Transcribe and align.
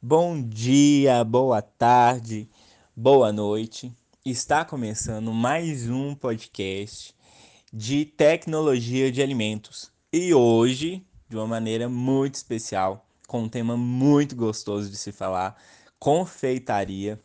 Bom 0.00 0.40
dia, 0.40 1.24
boa 1.24 1.62
tarde, 1.62 2.46
boa 2.94 3.32
noite. 3.32 3.90
Está 4.24 4.62
começando 4.62 5.32
mais 5.32 5.88
um 5.88 6.14
podcast 6.14 7.14
de 7.72 8.04
tecnologia 8.04 9.10
de 9.10 9.22
alimentos. 9.22 9.90
E 10.12 10.34
hoje, 10.34 11.02
de 11.30 11.36
uma 11.36 11.46
maneira 11.46 11.88
muito 11.88 12.34
especial, 12.34 13.06
com 13.26 13.44
um 13.44 13.48
tema 13.48 13.74
muito 13.74 14.36
gostoso 14.36 14.90
de 14.90 14.98
se 14.98 15.12
falar, 15.12 15.56
confeitaria. 15.98 17.18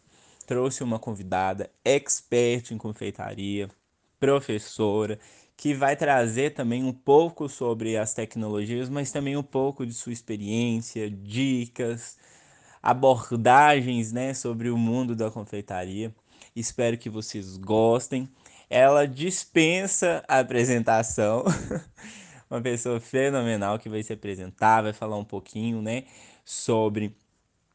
Trouxe 0.48 0.82
uma 0.82 0.98
convidada 0.98 1.70
expert 1.84 2.72
em 2.72 2.78
confeitaria, 2.78 3.70
professora, 4.18 5.20
que 5.58 5.74
vai 5.74 5.98
trazer 5.98 6.52
também 6.52 6.86
um 6.86 6.94
pouco 6.94 7.50
sobre 7.50 7.98
as 7.98 8.14
tecnologias, 8.14 8.90
mas 8.90 9.12
também 9.12 9.36
um 9.36 9.44
pouco 9.44 9.86
de 9.86 9.94
sua 9.94 10.14
experiência, 10.14 11.12
dicas, 11.12 12.18
abordagens 12.82 14.12
né, 14.12 14.34
sobre 14.34 14.70
o 14.70 14.78
mundo 14.78 15.16
da 15.16 15.30
confeitaria. 15.30 16.14
Espero 16.56 16.98
que 16.98 17.10
vocês 17.10 17.58
gostem. 17.58 18.30
Ela 18.70 19.08
dispensa 19.08 20.24
a 20.28 20.40
apresentação. 20.40 21.44
Uma 22.50 22.62
pessoa 22.62 23.00
fenomenal 23.00 23.80
que 23.80 23.88
vai 23.88 24.04
se 24.04 24.12
apresentar, 24.12 24.82
vai 24.82 24.94
falar 24.94 25.18
um 25.18 25.24
pouquinho, 25.24 25.82
né, 25.82 26.04
sobre 26.44 27.16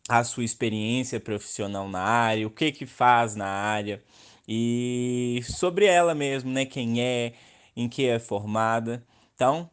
a 0.09 0.23
sua 0.23 0.45
experiência 0.45 1.19
profissional 1.19 1.89
na 1.89 2.01
área, 2.01 2.47
o 2.47 2.51
que 2.51 2.71
que 2.71 2.87
faz 2.87 3.35
na 3.35 3.47
área 3.47 4.03
e 4.47 5.41
sobre 5.45 5.87
ela 5.87 6.15
mesmo, 6.15 6.51
né, 6.51 6.65
quem 6.65 7.01
é, 7.03 7.33
em 7.75 7.89
que 7.89 8.07
é 8.07 8.19
formada. 8.19 9.05
Então, 9.35 9.71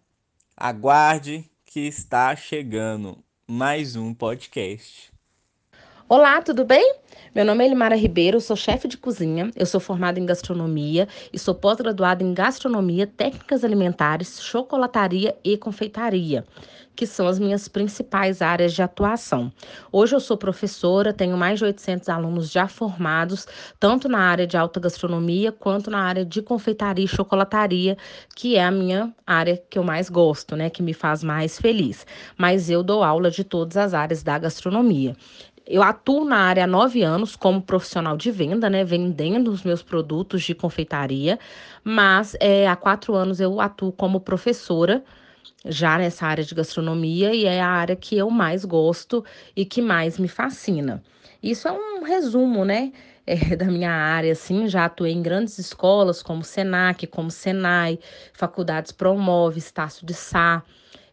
aguarde 0.58 1.50
que 1.66 1.82
está 1.82 2.36
chegando 2.36 3.24
mais 3.48 3.96
um 3.96 4.14
podcast. 4.14 5.13
Olá, 6.10 6.42
tudo 6.42 6.66
bem? 6.66 6.98
Meu 7.34 7.46
nome 7.46 7.64
é 7.64 7.68
Elimara 7.68 7.96
Ribeiro, 7.96 8.40
sou 8.42 8.58
chefe 8.58 8.90
de 8.90 8.98
cozinha, 8.98 9.50
eu 9.56 9.66
sou 9.66 9.80
formada 9.80 10.20
em 10.20 10.26
gastronomia 10.26 11.08
e 11.32 11.40
sou 11.40 11.56
pós-graduada 11.56 12.22
em 12.22 12.34
gastronomia, 12.34 13.08
técnicas 13.08 13.64
alimentares, 13.64 14.44
chocolataria 14.44 15.36
e 15.44 15.58
confeitaria, 15.58 16.46
que 16.96 17.08
são 17.08 17.26
as 17.26 17.40
minhas 17.40 17.68
principais 17.68 18.42
áreas 18.42 18.74
de 18.74 18.84
atuação. 18.84 19.52
Hoje 19.92 20.14
eu 20.16 20.20
sou 20.20 20.38
professora, 20.38 21.14
tenho 21.14 21.38
mais 21.38 21.58
de 21.58 21.66
800 21.66 22.10
alunos 22.10 22.52
já 22.52 22.68
formados, 22.68 23.48
tanto 23.80 24.08
na 24.08 24.20
área 24.20 24.46
de 24.46 24.58
alta 24.58 24.80
gastronomia 24.80 25.52
quanto 25.52 25.90
na 25.90 26.04
área 26.04 26.26
de 26.26 26.42
confeitaria 26.42 27.06
e 27.06 27.08
chocolataria, 27.08 27.98
que 28.36 28.58
é 28.58 28.64
a 28.64 28.70
minha 28.70 29.12
área 29.26 29.58
que 29.70 29.80
eu 29.80 29.84
mais 29.84 30.10
gosto, 30.10 30.56
né, 30.56 30.70
que 30.70 30.84
me 30.84 30.94
faz 30.94 31.24
mais 31.24 31.58
feliz. 31.58 32.06
Mas 32.38 32.70
eu 32.70 32.84
dou 32.84 33.04
aula 33.04 33.32
de 33.32 33.44
todas 33.44 33.78
as 33.78 33.94
áreas 33.94 34.22
da 34.22 34.38
gastronomia. 34.38 35.16
Eu 35.66 35.82
atuo 35.82 36.26
na 36.26 36.38
área 36.38 36.66
há 36.66 36.68
nove 36.68 37.04
anos 37.04 37.36
como 37.36 37.62
profissional 37.62 38.18
de 38.18 38.30
venda, 38.32 38.70
né? 38.70 38.84
Vendendo 38.84 39.50
os 39.50 39.64
meus 39.64 39.82
produtos 39.82 40.44
de 40.44 40.54
confeitaria, 40.54 41.40
mas 41.84 42.36
é, 42.40 42.68
há 42.68 42.76
quatro 42.76 43.16
anos 43.16 43.40
eu 43.40 43.62
atuo 43.62 43.92
como 43.92 44.20
professora 44.20 45.04
já 45.66 45.98
nessa 45.98 46.26
área 46.28 46.44
de 46.44 46.54
gastronomia 46.54 47.34
e 47.34 47.46
é 47.46 47.62
a 47.62 47.70
área 47.70 47.96
que 47.96 48.18
eu 48.18 48.30
mais 48.30 48.66
gosto 48.66 49.24
e 49.56 49.66
que 49.66 49.82
mais 49.82 50.20
me 50.20 50.28
fascina. 50.28 51.02
Isso 51.42 51.68
é 51.68 51.72
um 51.72 52.04
resumo, 52.04 52.66
né? 52.66 52.92
É, 53.26 53.56
da 53.56 53.68
minha 53.68 53.90
área, 53.90 54.34
assim, 54.34 54.68
já 54.68 54.84
atuei 54.84 55.14
em 55.14 55.22
grandes 55.22 55.58
escolas 55.58 56.22
como 56.22 56.44
Senac, 56.44 57.08
como 57.08 57.32
Senai, 57.32 57.98
faculdades 58.34 58.92
Promove, 58.92 59.60
Estácio 59.60 60.06
de 60.06 60.14
Sá, 60.14 60.62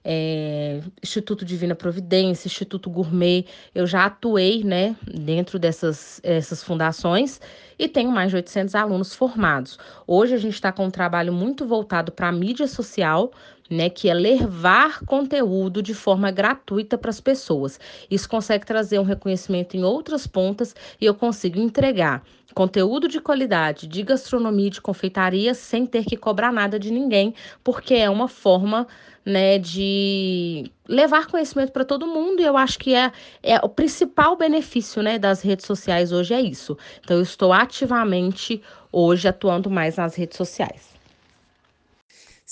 é, 0.04 0.80
Instituto 1.02 1.44
Divina 1.44 1.74
Providência, 1.74 2.48
Instituto 2.48 2.88
Gourmet. 2.88 3.44
Eu 3.74 3.86
já 3.86 4.06
atuei 4.06 4.64
né, 4.64 4.96
dentro 5.06 5.58
dessas 5.58 6.20
essas 6.22 6.62
fundações 6.62 7.40
e 7.78 7.88
tenho 7.88 8.10
mais 8.10 8.30
de 8.30 8.36
800 8.36 8.74
alunos 8.74 9.14
formados. 9.14 9.78
Hoje 10.06 10.34
a 10.34 10.38
gente 10.38 10.54
está 10.54 10.72
com 10.72 10.86
um 10.86 10.90
trabalho 10.90 11.32
muito 11.32 11.66
voltado 11.66 12.12
para 12.12 12.28
a 12.28 12.32
mídia 12.32 12.66
social, 12.66 13.32
né, 13.70 13.88
que 13.88 14.10
é 14.10 14.14
levar 14.14 15.00
conteúdo 15.04 15.80
de 15.80 15.94
forma 15.94 16.30
gratuita 16.30 16.98
para 16.98 17.10
as 17.10 17.20
pessoas. 17.20 17.78
Isso 18.10 18.28
consegue 18.28 18.66
trazer 18.66 18.98
um 18.98 19.04
reconhecimento 19.04 19.76
em 19.76 19.84
outras 19.84 20.26
pontas 20.26 20.74
e 21.00 21.06
eu 21.06 21.14
consigo 21.14 21.60
entregar 21.60 22.22
conteúdo 22.52 23.06
de 23.06 23.20
qualidade 23.20 23.86
de 23.86 24.02
gastronomia 24.02 24.66
e 24.66 24.70
de 24.70 24.80
confeitaria 24.80 25.54
sem 25.54 25.86
ter 25.86 26.04
que 26.04 26.16
cobrar 26.16 26.52
nada 26.52 26.78
de 26.78 26.90
ninguém, 26.90 27.34
porque 27.62 27.94
é 27.94 28.10
uma 28.10 28.28
forma 28.28 28.86
né, 29.24 29.58
de 29.58 30.70
levar 30.88 31.26
conhecimento 31.26 31.72
para 31.72 31.84
todo 31.84 32.06
mundo, 32.06 32.40
e 32.40 32.44
eu 32.44 32.56
acho 32.56 32.78
que 32.78 32.94
é, 32.94 33.12
é 33.42 33.58
o 33.58 33.68
principal 33.68 34.36
benefício, 34.36 35.02
né, 35.02 35.18
das 35.18 35.42
redes 35.42 35.66
sociais 35.66 36.10
hoje 36.10 36.34
é 36.34 36.40
isso. 36.40 36.76
Então 37.04 37.16
eu 37.16 37.22
estou 37.22 37.52
ativamente 37.52 38.60
hoje 38.90 39.28
atuando 39.28 39.70
mais 39.70 39.96
nas 39.96 40.16
redes 40.16 40.36
sociais. 40.36 40.99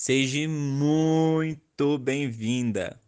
Seja 0.00 0.48
muito 0.48 1.98
bem-vinda. 1.98 3.00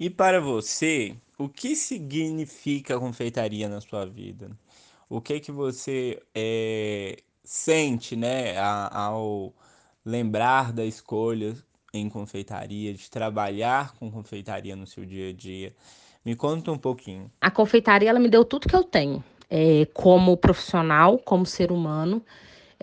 E 0.00 0.08
para 0.08 0.40
você, 0.40 1.14
o 1.36 1.50
que 1.50 1.76
significa 1.76 2.98
confeitaria 2.98 3.68
na 3.68 3.82
sua 3.82 4.06
vida? 4.06 4.50
O 5.06 5.20
que 5.20 5.38
que 5.38 5.52
você 5.52 6.18
é, 6.34 7.18
sente, 7.44 8.16
né, 8.16 8.58
ao 8.58 9.52
lembrar 10.02 10.72
da 10.72 10.86
escolha 10.86 11.54
em 11.92 12.08
confeitaria, 12.08 12.94
de 12.94 13.10
trabalhar 13.10 13.92
com 13.96 14.10
confeitaria 14.10 14.74
no 14.74 14.86
seu 14.86 15.04
dia 15.04 15.28
a 15.28 15.32
dia? 15.34 15.76
Me 16.24 16.34
conta 16.34 16.72
um 16.72 16.78
pouquinho. 16.78 17.30
A 17.38 17.50
confeitaria 17.50 18.08
ela 18.08 18.18
me 18.18 18.30
deu 18.30 18.46
tudo 18.46 18.66
que 18.66 18.74
eu 18.74 18.82
tenho, 18.82 19.22
é, 19.50 19.84
como 19.92 20.38
profissional, 20.38 21.18
como 21.18 21.44
ser 21.44 21.70
humano 21.70 22.24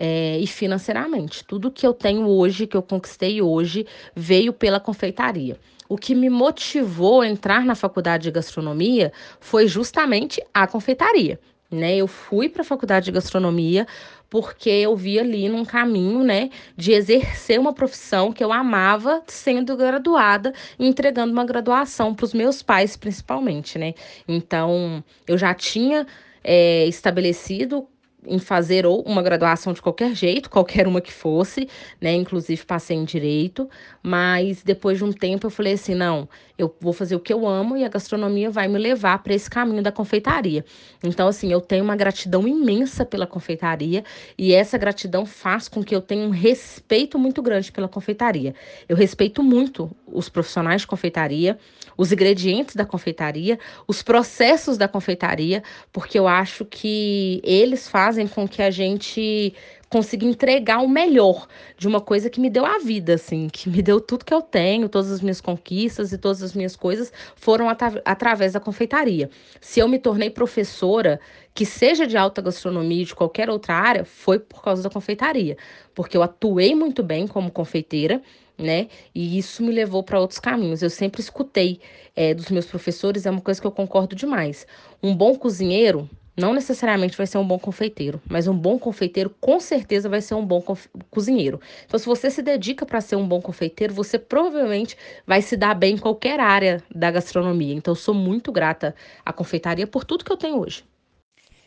é, 0.02 0.38
e 0.38 0.46
financeiramente. 0.46 1.44
Tudo 1.44 1.70
que 1.70 1.86
eu 1.86 1.92
tenho 1.92 2.26
hoje, 2.26 2.66
que 2.66 2.74
eu 2.74 2.82
conquistei 2.82 3.42
hoje, 3.42 3.86
veio 4.16 4.50
pela 4.50 4.80
confeitaria. 4.80 5.58
O 5.86 5.98
que 5.98 6.14
me 6.14 6.30
motivou 6.30 7.20
a 7.20 7.28
entrar 7.28 7.66
na 7.66 7.74
faculdade 7.74 8.22
de 8.22 8.30
gastronomia 8.30 9.12
foi 9.38 9.66
justamente 9.68 10.42
a 10.54 10.66
confeitaria. 10.66 11.38
Né? 11.70 11.96
Eu 11.96 12.06
fui 12.06 12.48
para 12.48 12.62
a 12.62 12.64
faculdade 12.64 13.04
de 13.04 13.12
gastronomia 13.12 13.86
porque 14.30 14.70
eu 14.70 14.96
vi 14.96 15.18
ali 15.18 15.48
num 15.48 15.64
caminho, 15.64 16.22
né, 16.22 16.50
de 16.76 16.92
exercer 16.92 17.58
uma 17.58 17.72
profissão 17.72 18.32
que 18.32 18.42
eu 18.42 18.52
amava, 18.52 19.22
sendo 19.26 19.76
graduada 19.76 20.54
e 20.78 20.86
entregando 20.86 21.32
uma 21.32 21.44
graduação 21.44 22.14
para 22.14 22.24
os 22.24 22.32
meus 22.32 22.62
pais, 22.62 22.96
principalmente, 22.96 23.76
né? 23.76 23.92
Então, 24.28 25.02
eu 25.26 25.36
já 25.36 25.52
tinha 25.52 26.06
é, 26.44 26.86
estabelecido 26.86 27.88
em 28.26 28.38
fazer 28.38 28.84
ou 28.84 29.02
uma 29.02 29.22
graduação 29.22 29.72
de 29.72 29.80
qualquer 29.80 30.14
jeito, 30.14 30.50
qualquer 30.50 30.86
uma 30.86 31.00
que 31.00 31.12
fosse, 31.12 31.68
né? 32.00 32.12
Inclusive 32.12 32.64
passei 32.64 32.96
em 32.96 33.04
direito, 33.04 33.68
mas 34.02 34.62
depois 34.62 34.98
de 34.98 35.04
um 35.04 35.12
tempo 35.12 35.46
eu 35.46 35.50
falei 35.50 35.74
assim, 35.74 35.94
não, 35.94 36.28
eu 36.58 36.74
vou 36.80 36.92
fazer 36.92 37.16
o 37.16 37.20
que 37.20 37.32
eu 37.32 37.46
amo 37.46 37.76
e 37.76 37.84
a 37.84 37.88
gastronomia 37.88 38.50
vai 38.50 38.68
me 38.68 38.78
levar 38.78 39.22
para 39.22 39.34
esse 39.34 39.48
caminho 39.48 39.82
da 39.82 39.90
confeitaria. 39.90 40.64
Então 41.02 41.28
assim, 41.28 41.50
eu 41.50 41.60
tenho 41.60 41.82
uma 41.84 41.96
gratidão 41.96 42.46
imensa 42.46 43.04
pela 43.04 43.26
confeitaria 43.26 44.04
e 44.36 44.52
essa 44.52 44.76
gratidão 44.76 45.24
faz 45.24 45.68
com 45.68 45.82
que 45.82 45.94
eu 45.94 46.00
tenha 46.00 46.26
um 46.26 46.30
respeito 46.30 47.18
muito 47.18 47.40
grande 47.40 47.72
pela 47.72 47.88
confeitaria. 47.88 48.54
Eu 48.88 48.96
respeito 48.96 49.42
muito 49.42 49.90
os 50.06 50.28
profissionais 50.28 50.82
de 50.82 50.86
confeitaria, 50.86 51.58
os 51.96 52.12
ingredientes 52.12 52.74
da 52.74 52.84
confeitaria, 52.84 53.58
os 53.86 54.02
processos 54.02 54.76
da 54.76 54.88
confeitaria, 54.88 55.62
porque 55.92 56.18
eu 56.18 56.26
acho 56.26 56.64
que 56.64 57.40
eles 57.44 57.88
fazem 57.88 58.09
com 58.34 58.48
que 58.48 58.62
a 58.62 58.70
gente 58.70 59.54
consiga 59.88 60.24
entregar 60.24 60.78
o 60.78 60.88
melhor 60.88 61.48
de 61.76 61.88
uma 61.88 62.00
coisa 62.00 62.30
que 62.30 62.40
me 62.40 62.48
deu 62.48 62.64
a 62.64 62.78
vida, 62.78 63.14
assim, 63.14 63.48
que 63.48 63.68
me 63.68 63.82
deu 63.82 64.00
tudo 64.00 64.24
que 64.24 64.32
eu 64.32 64.40
tenho, 64.40 64.88
todas 64.88 65.10
as 65.10 65.20
minhas 65.20 65.40
conquistas 65.40 66.12
e 66.12 66.18
todas 66.18 66.42
as 66.42 66.54
minhas 66.54 66.76
coisas 66.76 67.12
foram 67.34 67.66
através 68.04 68.52
da 68.52 68.60
confeitaria. 68.60 69.28
Se 69.60 69.80
eu 69.80 69.88
me 69.88 69.98
tornei 69.98 70.30
professora, 70.30 71.18
que 71.52 71.66
seja 71.66 72.06
de 72.06 72.16
alta 72.16 72.40
gastronomia, 72.40 73.04
de 73.04 73.14
qualquer 73.14 73.50
outra 73.50 73.74
área, 73.74 74.04
foi 74.04 74.38
por 74.38 74.62
causa 74.62 74.82
da 74.82 74.90
confeitaria, 74.90 75.56
porque 75.92 76.16
eu 76.16 76.22
atuei 76.22 76.74
muito 76.74 77.02
bem 77.02 77.26
como 77.26 77.50
confeiteira 77.50 78.22
né? 78.60 78.88
E 79.14 79.38
isso 79.38 79.62
me 79.62 79.72
levou 79.72 80.02
para 80.02 80.20
outros 80.20 80.38
caminhos. 80.38 80.82
Eu 80.82 80.90
sempre 80.90 81.20
escutei 81.20 81.80
é, 82.14 82.34
dos 82.34 82.50
meus 82.50 82.66
professores, 82.66 83.26
é 83.26 83.30
uma 83.30 83.40
coisa 83.40 83.60
que 83.60 83.66
eu 83.66 83.72
concordo 83.72 84.14
demais. 84.14 84.66
Um 85.02 85.16
bom 85.16 85.34
cozinheiro 85.34 86.08
não 86.40 86.54
necessariamente 86.54 87.16
vai 87.16 87.26
ser 87.26 87.38
um 87.38 87.46
bom 87.46 87.58
confeiteiro, 87.58 88.20
mas 88.28 88.48
um 88.48 88.56
bom 88.56 88.78
confeiteiro 88.78 89.30
com 89.40 89.60
certeza 89.60 90.08
vai 90.08 90.20
ser 90.20 90.34
um 90.34 90.44
bom 90.44 90.62
cozinheiro. 91.10 91.60
Então, 91.84 91.98
se 91.98 92.06
você 92.06 92.30
se 92.30 92.42
dedica 92.42 92.86
para 92.86 93.00
ser 93.00 93.16
um 93.16 93.26
bom 93.26 93.40
confeiteiro, 93.40 93.92
você 93.92 94.18
provavelmente 94.18 94.96
vai 95.26 95.42
se 95.42 95.56
dar 95.56 95.74
bem 95.74 95.94
em 95.94 95.98
qualquer 95.98 96.40
área 96.40 96.82
da 96.94 97.10
gastronomia. 97.10 97.74
Então, 97.74 97.92
eu 97.92 97.96
sou 97.96 98.14
muito 98.14 98.50
grata 98.50 98.94
à 99.24 99.32
confeitaria 99.32 99.86
por 99.86 100.04
tudo 100.04 100.24
que 100.24 100.32
eu 100.32 100.36
tenho 100.36 100.58
hoje. 100.58 100.84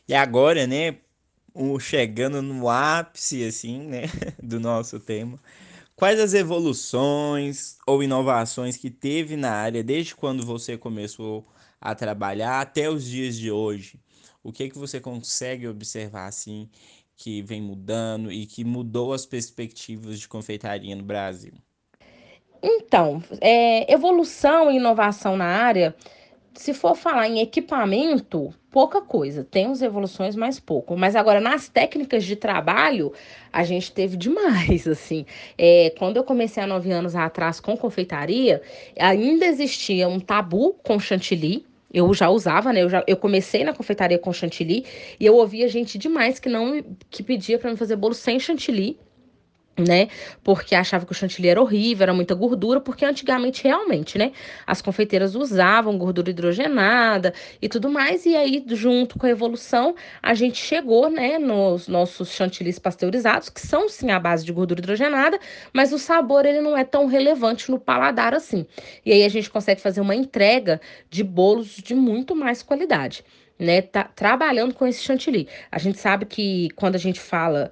E 0.08 0.14
agora, 0.14 0.68
né, 0.68 0.98
chegando 1.80 2.42
no 2.42 2.69
ápice, 2.69 3.46
assim, 3.46 3.80
né, 3.80 4.04
do 4.42 4.60
nosso 4.60 5.00
tema, 5.00 5.40
Quais 5.96 6.19
as 6.19 6.34
evoluções 6.34 7.78
ou 7.86 8.04
inovações 8.04 8.76
que 8.76 8.90
teve 8.90 9.38
na 9.38 9.52
área 9.52 9.84
desde 9.84 10.16
quando 10.16 10.46
você 10.46 10.78
começou 10.78 11.48
a 11.80 11.94
trabalhar 11.94 12.60
até 12.62 12.90
os 12.90 13.06
dias 13.06 13.38
de 13.38 13.52
hoje? 13.52 14.00
O 14.44 14.51
que 14.51 14.69
que 14.69 14.78
você 14.78 15.00
consegue 15.00 15.68
observar 15.68 16.28
assim 16.28 16.69
que 17.16 17.42
vem 17.42 17.62
mudando 17.62 18.31
e 18.31 18.45
que 18.45 18.63
mudou 18.63 19.13
as 19.13 19.25
perspectivas 19.25 20.19
de 20.19 20.28
confeitaria 20.28 20.95
no 20.95 21.04
Brasil? 21.04 21.54
Então, 22.62 23.24
é, 23.42 23.92
evolução 23.92 24.72
e 24.72 24.78
inovação 24.78 25.38
na 25.38 25.45
área, 25.45 25.95
se 26.54 26.74
for 26.74 26.95
falar 26.95 27.28
em 27.28 27.40
equipamento, 27.40 28.54
pouca 28.72 29.01
coisa. 29.01 29.44
Temos 29.44 29.81
evoluções, 29.81 30.36
mas 30.36 30.60
pouco. 30.60 30.95
Mas 30.95 31.16
agora, 31.16 31.40
nas 31.40 31.68
técnicas 31.68 32.24
de 32.24 32.36
trabalho, 32.36 33.12
a 33.51 33.63
gente 33.63 33.92
teve 33.92 34.16
demais, 34.16 34.88
assim. 34.90 35.25
É, 35.57 35.94
quando 35.98 36.18
eu 36.18 36.24
comecei 36.24 36.62
há 36.62 36.68
nove 36.68 36.92
anos 36.92 37.16
atrás 37.16 37.60
com 37.60 37.75
confeitaria, 37.75 38.62
ainda 39.00 39.45
existia 39.45 40.07
um 40.07 40.19
tabu 40.19 40.74
com 40.84 41.00
chantilly, 41.00 41.66
eu 41.94 42.13
já 42.13 42.30
usava, 42.30 42.74
né? 42.74 42.84
Eu, 42.84 42.90
já, 42.90 43.04
eu 43.07 43.18
comecei 43.18 43.63
na 43.63 43.74
confeitaria 43.74 44.18
com 44.19 44.34
chantilly 44.34 44.86
e 45.19 45.25
eu 45.25 45.36
ouvia 45.36 45.68
gente 45.68 45.98
demais 45.98 46.40
que 46.40 46.50
não 46.50 46.84
que 47.10 47.24
pedia 47.24 47.60
para 47.60 47.72
me 47.72 47.78
fazer 47.78 47.95
bolo 47.95 48.13
sem 48.13 48.40
chantilly 48.40 49.00
né? 49.78 50.08
Porque 50.44 50.75
achava 50.75 51.06
que 51.06 51.12
o 51.12 51.16
chantilly 51.16 51.50
era 51.50 51.62
horrível, 51.62 52.04
era 52.04 52.14
muita 52.14 52.36
gordura, 52.36 52.80
porque 52.80 53.04
antigamente 53.06 53.64
realmente, 53.64 54.18
né? 54.18 54.31
As 54.68 54.81
confeiteiras 54.81 55.36
usavam 55.36 55.98
gordura 55.98 56.30
hidrogenada 56.30 57.34
e 57.62 57.68
tudo 57.68 57.90
mais, 57.90 58.25
e 58.25 58.36
aí 58.36 58.64
junto 58.68 59.18
com 59.18 59.25
a 59.25 59.30
evolução, 59.30 59.96
a 60.22 60.34
gente 60.34 60.58
chegou, 60.58 61.10
né, 61.10 61.40
nos 61.40 61.88
nossos 61.88 62.30
chantillis 62.30 62.78
pasteurizados, 62.78 63.50
que 63.50 63.62
são 63.62 63.90
sim 63.90 64.12
a 64.12 64.20
base 64.20 64.46
de 64.46 64.54
gordura 64.54 64.80
hidrogenada, 64.80 65.40
mas 65.74 65.92
o 65.92 65.98
sabor 65.98 66.46
ele 66.46 66.62
não 66.62 66.78
é 66.78 66.84
tão 66.84 67.08
relevante 67.08 67.72
no 67.72 67.80
paladar 67.80 68.34
assim. 68.34 68.66
E 69.06 69.12
aí 69.12 69.24
a 69.24 69.30
gente 69.30 69.50
consegue 69.50 69.81
fazer 69.81 70.02
uma 70.02 70.16
entrega 70.16 70.80
de 71.10 71.24
bolos 71.24 71.78
de 71.78 71.96
muito 71.96 72.36
mais 72.36 72.62
qualidade. 72.62 73.24
Né, 73.60 73.81
tá 73.81 74.04
trabalhando 74.04 74.74
com 74.74 74.86
esse 74.86 75.02
chantilly. 75.04 75.48
A 75.72 75.78
gente 75.78 76.00
sabe 76.00 76.26
que 76.26 76.69
quando 76.76 76.96
a 76.96 77.00
gente 77.00 77.19
fala 77.19 77.72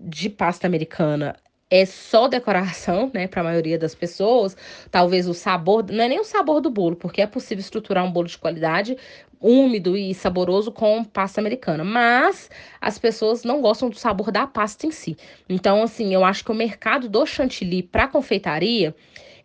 de 0.00 0.30
pasta 0.30 0.66
americana 0.66 1.36
é 1.70 1.86
só 1.86 2.26
decoração, 2.26 3.10
né, 3.14 3.28
para 3.28 3.42
a 3.42 3.44
maioria 3.44 3.78
das 3.78 3.94
pessoas. 3.94 4.56
Talvez 4.90 5.28
o 5.28 5.34
sabor, 5.34 5.84
não 5.88 6.02
é 6.02 6.08
nem 6.08 6.18
o 6.18 6.24
sabor 6.24 6.60
do 6.60 6.68
bolo, 6.68 6.96
porque 6.96 7.22
é 7.22 7.26
possível 7.26 7.60
estruturar 7.60 8.04
um 8.04 8.10
bolo 8.10 8.26
de 8.26 8.36
qualidade 8.36 8.96
úmido 9.40 9.96
e 9.96 10.12
saboroso 10.12 10.70
com 10.70 11.02
pasta 11.02 11.40
americana, 11.40 11.82
mas 11.82 12.50
as 12.80 12.98
pessoas 12.98 13.42
não 13.42 13.62
gostam 13.62 13.88
do 13.88 13.96
sabor 13.96 14.30
da 14.30 14.46
pasta 14.46 14.86
em 14.86 14.90
si. 14.90 15.16
Então, 15.48 15.82
assim, 15.82 16.12
eu 16.12 16.24
acho 16.24 16.44
que 16.44 16.50
o 16.50 16.54
mercado 16.54 17.08
do 17.08 17.24
chantilly 17.24 17.82
para 17.82 18.08
confeitaria, 18.08 18.94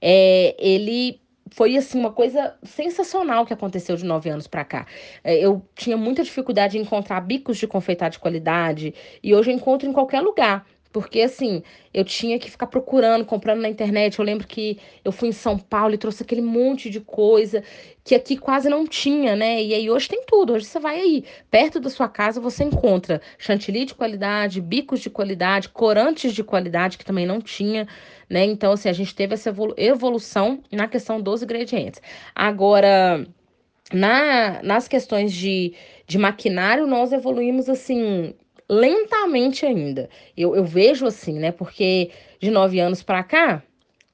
é, 0.02 0.56
ele 0.60 1.22
foi 1.52 1.78
assim 1.78 2.00
uma 2.00 2.12
coisa 2.12 2.56
sensacional 2.64 3.46
que 3.46 3.54
aconteceu 3.54 3.96
de 3.96 4.06
nove 4.06 4.30
anos 4.30 4.48
para 4.48 4.66
cá. 4.66 4.86
É, 5.24 5.38
eu 5.38 5.62
tinha 5.76 5.96
muita 5.98 6.24
dificuldade 6.24 6.78
em 6.78 6.82
encontrar 6.82 7.22
bicos 7.22 7.58
de 7.58 7.68
confeitar 7.68 8.10
de 8.10 8.20
qualidade 8.20 8.94
e 9.24 9.34
hoje 9.36 9.52
eu 9.52 9.56
encontro 9.56 9.88
em 9.88 9.94
qualquer 9.94 10.22
lugar. 10.22 10.66
Porque 10.96 11.20
assim, 11.24 11.62
eu 11.94 12.06
tinha 12.06 12.40
que 12.40 12.50
ficar 12.50 12.68
procurando, 12.68 13.26
comprando 13.26 13.60
na 13.60 13.68
internet. 13.68 14.18
Eu 14.18 14.24
lembro 14.24 14.48
que 14.48 14.80
eu 15.04 15.12
fui 15.12 15.28
em 15.28 15.34
São 15.34 15.60
Paulo 15.60 15.94
e 15.94 15.98
trouxe 15.98 16.24
aquele 16.24 16.42
monte 16.42 16.90
de 16.90 17.02
coisa 17.02 17.62
que 18.02 18.16
aqui 18.16 18.38
quase 18.38 18.70
não 18.70 18.88
tinha, 18.88 19.36
né? 19.36 19.62
E 19.62 19.74
aí 19.74 19.90
hoje 19.90 20.08
tem 20.08 20.24
tudo. 20.26 20.54
Hoje 20.54 20.64
você 20.64 20.80
vai 20.80 21.02
aí, 21.02 21.26
perto 21.52 21.82
da 21.82 21.90
sua 21.90 22.08
casa, 22.08 22.40
você 22.40 22.64
encontra 22.64 23.20
chantilly 23.38 23.84
de 23.84 23.94
qualidade, 23.94 24.62
bicos 24.62 25.02
de 25.02 25.10
qualidade, 25.10 25.68
corantes 25.68 26.34
de 26.34 26.46
qualidade 26.46 26.98
que 26.98 27.04
também 27.04 27.26
não 27.26 27.42
tinha, 27.42 27.86
né? 28.30 28.46
Então, 28.46 28.72
assim, 28.72 28.88
a 28.88 28.94
gente 28.94 29.14
teve 29.14 29.34
essa 29.34 29.54
evolução 29.76 30.64
na 30.72 30.88
questão 30.88 31.20
dos 31.20 31.44
ingredientes. 31.44 32.02
Agora, 32.34 33.28
na, 33.92 34.64
nas 34.64 34.88
questões 34.88 35.34
de, 35.34 35.74
de 36.08 36.18
maquinário, 36.18 36.88
nós 36.88 37.12
evoluímos 37.12 37.68
assim 37.68 38.34
lentamente 38.70 39.66
ainda. 39.66 40.10
Eu, 40.36 40.56
eu 40.56 40.66
vejo 40.66 41.06
assim, 41.06 41.40
né? 41.40 41.52
Porque 41.52 42.12
de 42.40 42.52
nove 42.52 42.80
anos 42.80 43.04
para 43.04 43.24
cá, 43.24 43.64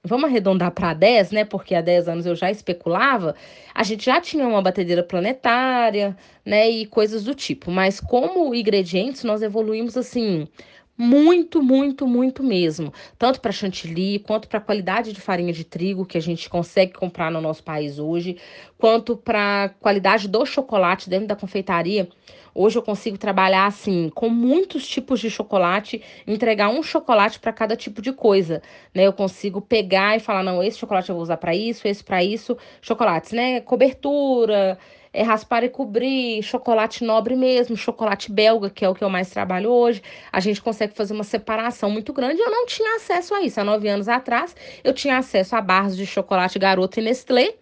vamos 0.03 0.29
arredondar 0.29 0.71
para 0.71 0.93
10, 0.93 1.31
né? 1.31 1.45
Porque 1.45 1.75
há 1.75 1.81
10 1.81 2.07
anos 2.07 2.25
eu 2.25 2.35
já 2.35 2.49
especulava, 2.49 3.35
a 3.73 3.83
gente 3.83 4.05
já 4.05 4.19
tinha 4.19 4.47
uma 4.47 4.61
batedeira 4.61 5.03
planetária, 5.03 6.17
né? 6.45 6.69
E 6.69 6.85
coisas 6.85 7.23
do 7.23 7.35
tipo. 7.35 7.71
Mas 7.71 7.99
como 7.99 8.53
ingredientes, 8.53 9.23
nós 9.23 9.41
evoluímos 9.41 9.97
assim. 9.97 10.47
Muito, 10.97 11.63
muito, 11.63 12.05
muito 12.07 12.43
mesmo. 12.43 12.93
Tanto 13.17 13.39
para 13.41 13.51
chantilly, 13.51 14.19
quanto 14.19 14.47
para 14.47 14.59
a 14.59 14.61
qualidade 14.61 15.13
de 15.13 15.19
farinha 15.21 15.51
de 15.51 15.63
trigo 15.63 16.05
que 16.05 16.17
a 16.17 16.21
gente 16.21 16.47
consegue 16.49 16.93
comprar 16.93 17.31
no 17.31 17.41
nosso 17.41 17.63
país 17.63 17.97
hoje, 17.97 18.37
quanto 18.77 19.17
para 19.17 19.63
a 19.63 19.69
qualidade 19.69 20.27
do 20.27 20.45
chocolate 20.45 21.09
dentro 21.09 21.27
da 21.27 21.35
confeitaria. 21.35 22.07
Hoje 22.53 22.77
eu 22.77 22.83
consigo 22.83 23.17
trabalhar 23.17 23.65
assim 23.65 24.09
com 24.13 24.29
muitos 24.29 24.87
tipos 24.87 25.19
de 25.19 25.29
chocolate, 25.31 26.03
entregar 26.27 26.69
um 26.69 26.83
chocolate 26.83 27.39
para 27.39 27.53
cada 27.53 27.75
tipo 27.75 28.01
de 28.01 28.11
coisa, 28.13 28.61
né? 28.93 29.07
Eu 29.07 29.13
consigo 29.13 29.59
pegar 29.61 30.17
e 30.17 30.19
falar 30.19 30.43
não, 30.43 30.61
esse 30.61 30.77
chocolate 30.77 31.09
eu 31.09 31.15
vou 31.15 31.23
usar 31.23 31.37
para 31.37 31.55
isso, 31.55 31.87
esse 31.87 32.03
para 32.03 32.23
isso, 32.23 32.55
chocolates, 32.81 33.31
né? 33.31 33.61
Cobertura, 33.61 34.77
é 35.13 35.23
raspar 35.23 35.63
e 35.63 35.69
cobrir, 35.69 36.41
chocolate 36.41 37.03
nobre 37.03 37.35
mesmo, 37.35 37.75
chocolate 37.75 38.31
belga, 38.31 38.69
que 38.69 38.85
é 38.85 38.89
o 38.89 38.95
que 38.95 39.03
eu 39.03 39.09
mais 39.09 39.29
trabalho 39.29 39.69
hoje. 39.69 40.01
A 40.31 40.39
gente 40.39 40.61
consegue 40.61 40.93
fazer 40.93 41.13
uma 41.13 41.23
separação 41.23 41.89
muito 41.89 42.13
grande. 42.13 42.41
Eu 42.41 42.49
não 42.49 42.65
tinha 42.65 42.95
acesso 42.95 43.33
a 43.33 43.41
isso. 43.41 43.59
Há 43.59 43.63
nove 43.63 43.87
anos 43.89 44.07
atrás, 44.07 44.55
eu 44.83 44.93
tinha 44.93 45.17
acesso 45.17 45.55
a 45.55 45.61
barras 45.61 45.97
de 45.97 46.05
chocolate 46.05 46.57
garoto 46.57 46.99
e 46.99 47.03
Nestlé 47.03 47.55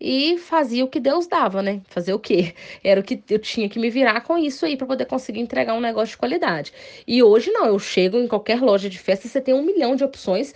e 0.00 0.38
fazia 0.38 0.84
o 0.84 0.88
que 0.88 1.00
Deus 1.00 1.26
dava, 1.26 1.62
né? 1.62 1.80
Fazer 1.88 2.12
o 2.12 2.18
quê? 2.18 2.54
Era 2.84 3.00
o 3.00 3.02
que 3.02 3.22
eu 3.30 3.38
tinha 3.38 3.68
que 3.68 3.78
me 3.78 3.90
virar 3.90 4.20
com 4.22 4.36
isso 4.36 4.64
aí 4.66 4.76
para 4.76 4.86
poder 4.86 5.06
conseguir 5.06 5.40
entregar 5.40 5.74
um 5.74 5.80
negócio 5.80 6.12
de 6.12 6.18
qualidade. 6.18 6.72
E 7.06 7.22
hoje 7.22 7.50
não, 7.50 7.66
eu 7.66 7.78
chego 7.78 8.18
em 8.18 8.28
qualquer 8.28 8.60
loja 8.60 8.88
de 8.88 8.98
festa 8.98 9.26
e 9.26 9.30
você 9.30 9.40
tem 9.40 9.54
um 9.54 9.62
milhão 9.62 9.96
de 9.96 10.04
opções 10.04 10.54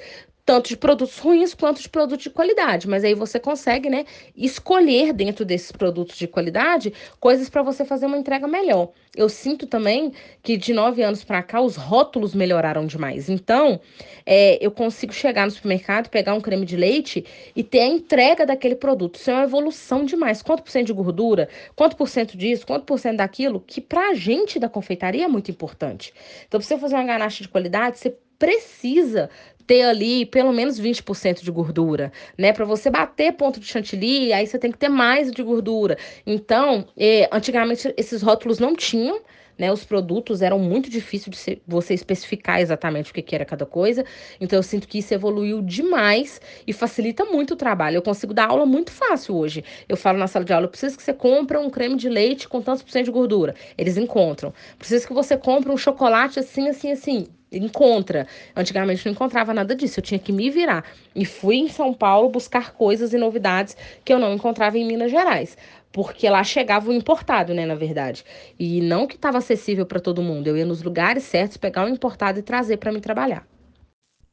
tanto 0.51 0.69
de 0.69 0.77
produtos 0.77 1.17
ruins 1.19 1.55
quanto 1.55 1.81
de 1.81 1.89
produtos 1.89 2.25
de 2.25 2.31
qualidade, 2.31 2.89
mas 2.89 3.05
aí 3.05 3.15
você 3.15 3.39
consegue, 3.39 3.89
né, 3.89 4.05
escolher 4.37 5.13
dentro 5.13 5.45
desses 5.45 5.71
produtos 5.71 6.19
de 6.19 6.27
qualidade 6.27 6.93
coisas 7.21 7.49
para 7.49 7.63
você 7.63 7.85
fazer 7.85 8.07
uma 8.07 8.19
entrega 8.19 8.49
melhor. 8.49 8.91
Eu 9.15 9.29
sinto 9.29 9.65
também 9.65 10.13
que 10.43 10.57
de 10.57 10.73
nove 10.73 11.05
anos 11.05 11.23
para 11.23 11.41
cá 11.41 11.61
os 11.61 11.77
rótulos 11.77 12.35
melhoraram 12.35 12.85
demais. 12.85 13.29
Então, 13.29 13.81
é, 14.27 14.59
eu 14.61 14.73
consigo 14.73 15.13
chegar 15.13 15.45
no 15.45 15.53
supermercado, 15.53 16.09
pegar 16.09 16.35
um 16.35 16.41
creme 16.41 16.67
de 16.67 16.77
leite 16.77 17.25
e 17.55 17.63
ter 17.63 17.83
a 17.83 17.87
entrega 17.87 18.45
daquele 18.45 18.75
produto. 18.75 19.21
Isso 19.21 19.31
é 19.31 19.35
uma 19.35 19.45
evolução 19.45 20.05
demais. 20.05 20.43
Quanto 20.43 20.65
por 20.65 20.71
cento 20.73 20.87
de 20.89 20.93
gordura, 20.93 21.49
quanto 21.77 21.95
por 21.95 22.09
cento 22.09 22.37
disso, 22.37 22.67
quanto 22.67 22.85
por 22.85 22.99
cento 22.99 23.19
daquilo, 23.19 23.63
que 23.65 23.81
para 23.81 24.09
a 24.09 24.15
gente 24.15 24.59
da 24.59 24.69
confeitaria 24.69 25.27
é 25.27 25.29
muito 25.29 25.49
importante. 25.49 26.13
Então, 26.49 26.59
para 26.59 26.67
você 26.67 26.77
fazer 26.77 26.97
uma 26.97 27.05
ganache 27.05 27.45
de 27.45 27.49
qualidade, 27.49 27.99
você 27.99 28.17
precisa 28.41 29.31
ter 29.67 29.83
ali 29.83 30.27
pelo 30.27 30.53
menos 30.53 30.81
20% 30.81 31.45
de 31.45 31.51
gordura, 31.53 32.11
né? 32.37 32.53
Para 32.53 32.65
você 32.65 32.91
bater 32.91 33.35
ponto 33.35 33.61
de 33.61 33.67
chantilly, 33.67 34.33
aí 34.33 34.45
você 34.45 34.59
tem 34.59 34.73
que 34.73 34.79
ter 34.79 34.89
mais 34.89 35.31
de 35.31 35.43
gordura. 35.45 35.97
Então, 36.27 36.89
eh, 36.99 37.29
antigamente 37.31 37.95
esses 37.97 38.21
rótulos 38.21 38.59
não 38.59 38.75
tinham, 38.75 39.21
né, 39.57 39.71
os 39.71 39.85
produtos 39.85 40.41
eram 40.41 40.59
muito 40.59 40.89
difícil 40.89 41.31
de 41.31 41.37
ser, 41.37 41.63
você 41.69 41.93
especificar 41.93 42.61
exatamente 42.61 43.11
o 43.11 43.15
que, 43.15 43.21
que, 43.21 43.35
era 43.35 43.45
cada 43.45 43.67
coisa. 43.67 44.05
Então 44.41 44.59
eu 44.59 44.63
sinto 44.63 44.89
que 44.89 44.99
isso 44.99 45.13
evoluiu 45.13 45.61
demais 45.61 46.41
e 46.67 46.73
facilita 46.73 47.27
muito 47.27 47.53
o 47.53 47.57
trabalho. 47.57 47.97
Eu 47.97 48.03
consigo 48.03 48.33
dar 48.33 48.49
aula 48.49 48.65
muito 48.65 48.91
fácil 48.91 49.37
hoje. 49.37 49.63
Eu 49.87 49.99
falo 49.99 50.19
na 50.19 50.27
sala 50.27 50.47
de 50.47 50.53
aula, 50.53 50.65
eu 50.65 50.71
preciso 50.71 50.97
que 50.97 51.03
você 51.03 51.13
compre 51.13 51.59
um 51.59 51.69
creme 51.69 51.95
de 51.95 52.09
leite 52.09 52.49
com 52.49 52.63
tantos 52.63 52.83
por 52.83 52.91
cento 52.91 53.05
de 53.05 53.11
gordura. 53.11 53.55
Eles 53.77 53.99
encontram. 53.99 54.53
Preciso 54.79 55.07
que 55.07 55.13
você 55.13 55.37
compre 55.37 55.71
um 55.71 55.77
chocolate 55.77 56.41
assim, 56.41 56.69
assim, 56.69 56.91
assim 56.91 57.27
encontra. 57.53 58.27
Antigamente 58.55 59.05
não 59.05 59.13
encontrava 59.13 59.53
nada 59.55 59.75
disso, 59.75 60.01
eu 60.01 60.05
tinha 60.05 60.19
que 60.19 60.33
me 60.33 60.51
virar. 60.51 60.85
E 61.15 61.25
fui 61.25 61.57
em 61.57 61.69
São 61.69 61.93
Paulo 61.93 62.29
buscar 62.29 62.73
coisas 62.73 63.13
e 63.13 63.19
novidades 63.19 63.77
que 64.05 64.13
eu 64.13 64.19
não 64.19 64.35
encontrava 64.35 64.79
em 64.79 64.87
Minas 64.87 65.11
Gerais. 65.11 65.57
Porque 65.93 66.29
lá 66.29 66.45
chegava 66.45 66.91
o 66.91 66.93
importado, 66.93 67.53
né, 67.53 67.67
na 67.67 67.75
verdade. 67.75 68.25
E 68.59 68.81
não 68.81 69.07
que 69.07 69.17
estava 69.17 69.39
acessível 69.39 69.85
para 69.85 69.99
todo 69.99 70.23
mundo. 70.23 70.47
Eu 70.47 70.57
ia 70.57 70.65
nos 70.65 70.83
lugares 70.83 71.25
certos, 71.25 71.57
pegar 71.57 71.85
o 71.85 71.89
importado 71.89 72.39
e 72.39 72.43
trazer 72.43 72.77
para 72.77 72.93
me 72.93 73.01
trabalhar. 73.01 73.45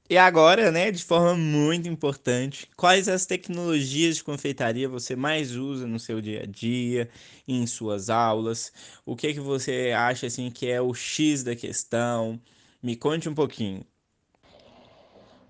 E 0.10 0.18
agora, 0.18 0.72
né, 0.72 0.90
de 0.90 1.04
forma 1.04 1.36
muito 1.36 1.90
importante, 1.90 2.70
quais 2.78 3.10
as 3.10 3.26
tecnologias 3.26 4.16
de 4.16 4.24
confeitaria 4.24 4.88
você 4.88 5.18
mais 5.18 5.54
usa 5.54 5.86
no 5.86 6.00
seu 6.00 6.22
dia 6.22 6.44
a 6.44 6.46
dia, 6.46 7.10
em 7.46 7.68
suas 7.68 8.10
aulas? 8.10 8.72
O 9.06 9.18
que 9.18 9.28
é 9.28 9.34
que 9.34 9.40
você 9.42 9.92
acha 9.94 10.28
assim 10.28 10.50
que 10.50 10.66
é 10.70 10.82
o 10.82 10.94
X 10.94 11.44
da 11.44 11.58
questão? 11.58 12.40
Me 12.88 12.96
conte 12.96 13.27
um 13.27 13.34
pouquinho. 13.34 13.84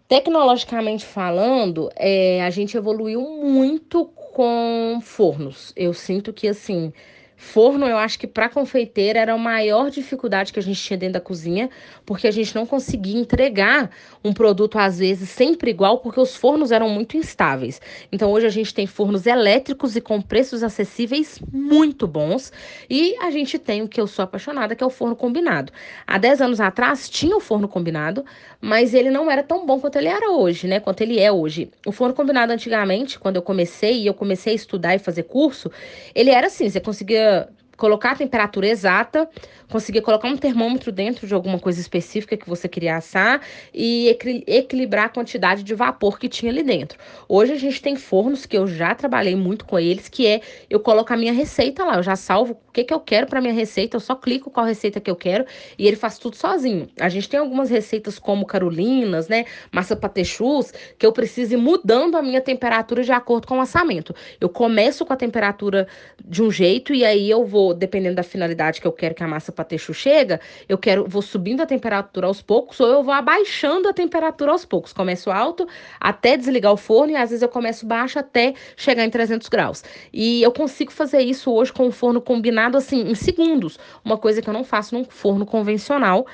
Tecnologicamente 0.08 1.06
falando, 1.06 1.88
é, 1.96 2.42
a 2.42 2.50
gente 2.50 2.76
evoluiu 2.76 3.22
muito 3.22 4.06
com 4.06 4.98
fornos. 5.04 5.72
Eu 5.76 5.94
sinto 5.94 6.34
que, 6.34 6.48
assim, 6.48 6.92
Forno, 7.40 7.86
eu 7.86 7.98
acho 7.98 8.18
que 8.18 8.26
para 8.26 8.50
confeiteira 8.50 9.20
era 9.20 9.34
a 9.34 9.38
maior 9.38 9.92
dificuldade 9.92 10.52
que 10.52 10.58
a 10.58 10.62
gente 10.62 10.82
tinha 10.82 10.98
dentro 10.98 11.14
da 11.14 11.22
cozinha, 11.22 11.70
porque 12.04 12.28
a 12.28 12.32
gente 12.32 12.56
não 12.56 12.66
conseguia 12.66 13.16
entregar 13.16 13.92
um 14.24 14.34
produto 14.34 14.80
às 14.80 14.98
vezes 14.98 15.30
sempre 15.30 15.70
igual, 15.70 16.00
porque 16.00 16.20
os 16.20 16.36
fornos 16.36 16.72
eram 16.72 16.90
muito 16.90 17.16
instáveis. 17.16 17.80
Então 18.12 18.32
hoje 18.32 18.48
a 18.48 18.50
gente 18.50 18.74
tem 18.74 18.88
fornos 18.88 19.28
elétricos 19.28 19.96
e 19.96 20.02
com 20.02 20.20
preços 20.20 20.64
acessíveis 20.64 21.40
muito 21.54 22.08
bons, 22.08 22.52
e 22.90 23.16
a 23.22 23.30
gente 23.30 23.60
tem 23.60 23.84
o 23.84 23.88
que 23.88 24.02
eu 24.02 24.08
sou 24.08 24.24
apaixonada, 24.24 24.76
que 24.76 24.84
é 24.84 24.88
o 24.88 24.90
forno 24.90 25.16
combinado. 25.16 25.72
Há 26.08 26.18
10 26.18 26.42
anos 26.42 26.60
atrás 26.60 27.08
tinha 27.08 27.38
o 27.38 27.40
forno 27.40 27.68
combinado, 27.68 28.26
mas 28.60 28.96
ele 28.96 29.12
não 29.12 29.30
era 29.30 29.44
tão 29.44 29.64
bom 29.64 29.80
quanto 29.80 29.98
ele 29.98 30.08
era 30.08 30.32
hoje, 30.32 30.66
né? 30.66 30.80
Quanto 30.80 31.02
ele 31.02 31.20
é 31.20 31.32
hoje. 31.32 31.70
O 31.86 31.92
forno 31.92 32.16
combinado 32.16 32.52
antigamente, 32.52 33.20
quando 33.20 33.36
eu 33.36 33.44
comecei 33.44 34.02
e 34.02 34.08
eu 34.08 34.14
comecei 34.16 34.54
a 34.54 34.56
estudar 34.56 34.96
e 34.96 35.00
fazer 35.00 35.24
curso, 35.24 35.72
ele 36.16 36.32
era 36.32 36.48
assim, 36.48 36.68
você 36.68 36.80
conseguia 36.80 37.27
the 37.28 37.50
colocar 37.78 38.12
a 38.12 38.16
temperatura 38.16 38.68
exata, 38.68 39.30
conseguir 39.70 40.02
colocar 40.02 40.28
um 40.28 40.36
termômetro 40.36 40.92
dentro 40.92 41.28
de 41.28 41.34
alguma 41.34 41.60
coisa 41.60 41.80
específica 41.80 42.36
que 42.36 42.50
você 42.50 42.68
queria 42.68 42.98
assar 42.98 43.42
e 43.74 44.10
equilibrar 44.48 45.06
a 45.06 45.10
quantidade 45.10 45.62
de 45.64 45.76
vapor 45.76 46.18
que 46.18 46.28
tinha 46.28 46.52
ali 46.52 46.64
dentro. 46.64 46.98
Hoje 47.30 47.54
a 47.54 47.58
gente 47.58 47.82
tem 47.82 47.96
fornos 47.96 48.46
que 48.46 48.58
eu 48.58 48.66
já 48.66 48.96
trabalhei 48.96 49.36
muito 49.36 49.66
com 49.66 49.78
eles, 49.78 50.10
que 50.10 50.26
é 50.26 50.42
eu 50.70 50.80
coloco 50.80 51.14
a 51.14 51.18
minha 51.18 51.34
receita 51.34 51.84
lá, 51.84 51.98
eu 51.98 52.04
já 52.04 52.16
salvo 52.16 52.54
o 52.68 52.72
que, 52.72 52.84
que 52.84 52.94
eu 52.94 53.00
quero 53.00 53.28
para 53.28 53.40
minha 53.40 53.54
receita, 53.54 53.96
eu 53.96 54.02
só 54.02 54.16
clico 54.16 54.50
qual 54.50 54.66
receita 54.66 55.00
que 55.00 55.12
eu 55.12 55.16
quero 55.16 55.46
e 55.78 55.88
ele 55.88 55.96
faz 55.96 56.18
tudo 56.18 56.36
sozinho. 56.36 56.90
A 57.00 57.10
gente 57.10 57.30
tem 57.30 57.40
algumas 57.40 57.70
receitas 57.70 58.18
como 58.18 58.46
carolinas, 58.46 59.28
né, 59.28 59.46
massa 59.72 59.96
patechus, 59.96 60.74
que 60.98 61.06
eu 61.06 61.12
preciso 61.12 61.54
ir 61.54 61.58
mudando 61.58 62.16
a 62.16 62.24
minha 62.24 62.42
temperatura 62.42 63.04
de 63.04 63.12
acordo 63.12 63.46
com 63.46 63.60
o 63.60 63.62
assamento. 63.62 64.16
Eu 64.42 64.50
começo 64.50 65.06
com 65.06 65.14
a 65.14 65.18
temperatura 65.18 65.88
de 66.26 66.42
um 66.42 66.50
jeito 66.50 66.94
e 66.94 67.06
aí 67.06 67.30
eu 67.30 67.46
vou 67.46 67.67
dependendo 67.74 68.16
da 68.16 68.24
finalidade 68.24 68.82
que 68.82 68.88
eu 68.88 68.92
quero 68.92 69.16
que 69.16 69.24
a 69.24 69.28
massa 69.28 69.52
patecho 69.52 69.94
chega, 69.94 70.40
eu 70.68 70.78
quero, 70.78 71.06
vou 71.08 71.22
subindo 71.22 71.62
a 71.62 71.66
temperatura 71.66 72.28
aos 72.28 72.42
poucos 72.42 72.80
ou 72.80 72.88
eu 72.88 73.04
vou 73.04 73.14
abaixando 73.14 73.88
a 73.88 73.94
temperatura 73.94 74.52
aos 74.52 74.66
poucos. 74.66 74.94
Começo 74.94 75.32
alto 75.32 75.68
até 76.00 76.38
desligar 76.38 76.74
o 76.74 76.78
forno 76.78 77.14
e 77.14 77.16
às 77.16 77.30
vezes 77.30 77.42
eu 77.42 77.50
começo 77.50 77.86
baixo 77.86 78.20
até 78.20 78.54
chegar 78.76 79.06
em 79.06 79.10
300 79.10 79.48
graus. 79.50 79.84
E 80.12 80.42
eu 80.42 80.52
consigo 80.52 80.92
fazer 80.92 81.22
isso 81.22 81.52
hoje 81.52 81.72
com 81.72 81.88
o 81.88 81.92
forno 81.92 82.22
combinado 82.22 82.78
assim 82.78 83.02
em 83.02 83.16
segundos, 83.16 83.78
uma 84.04 84.18
coisa 84.18 84.42
que 84.42 84.50
eu 84.50 84.54
não 84.54 84.64
faço 84.64 84.96
num 84.96 85.04
forno 85.04 85.46
convencional 85.46 86.26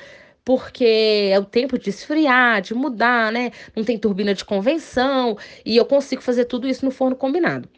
porque 0.44 1.30
é 1.32 1.38
o 1.38 1.44
tempo 1.44 1.78
de 1.78 1.88
esfriar, 1.88 2.60
de 2.60 2.74
mudar, 2.74 3.32
né? 3.32 3.50
Não 3.74 3.82
tem 3.82 3.98
turbina 3.98 4.34
de 4.34 4.44
convenção 4.44 5.38
e 5.64 5.76
eu 5.76 5.86
consigo 5.86 6.20
fazer 6.22 6.44
tudo 6.44 6.68
isso 6.68 6.84
no 6.84 6.90
forno 6.90 7.16
combinado. 7.16 7.68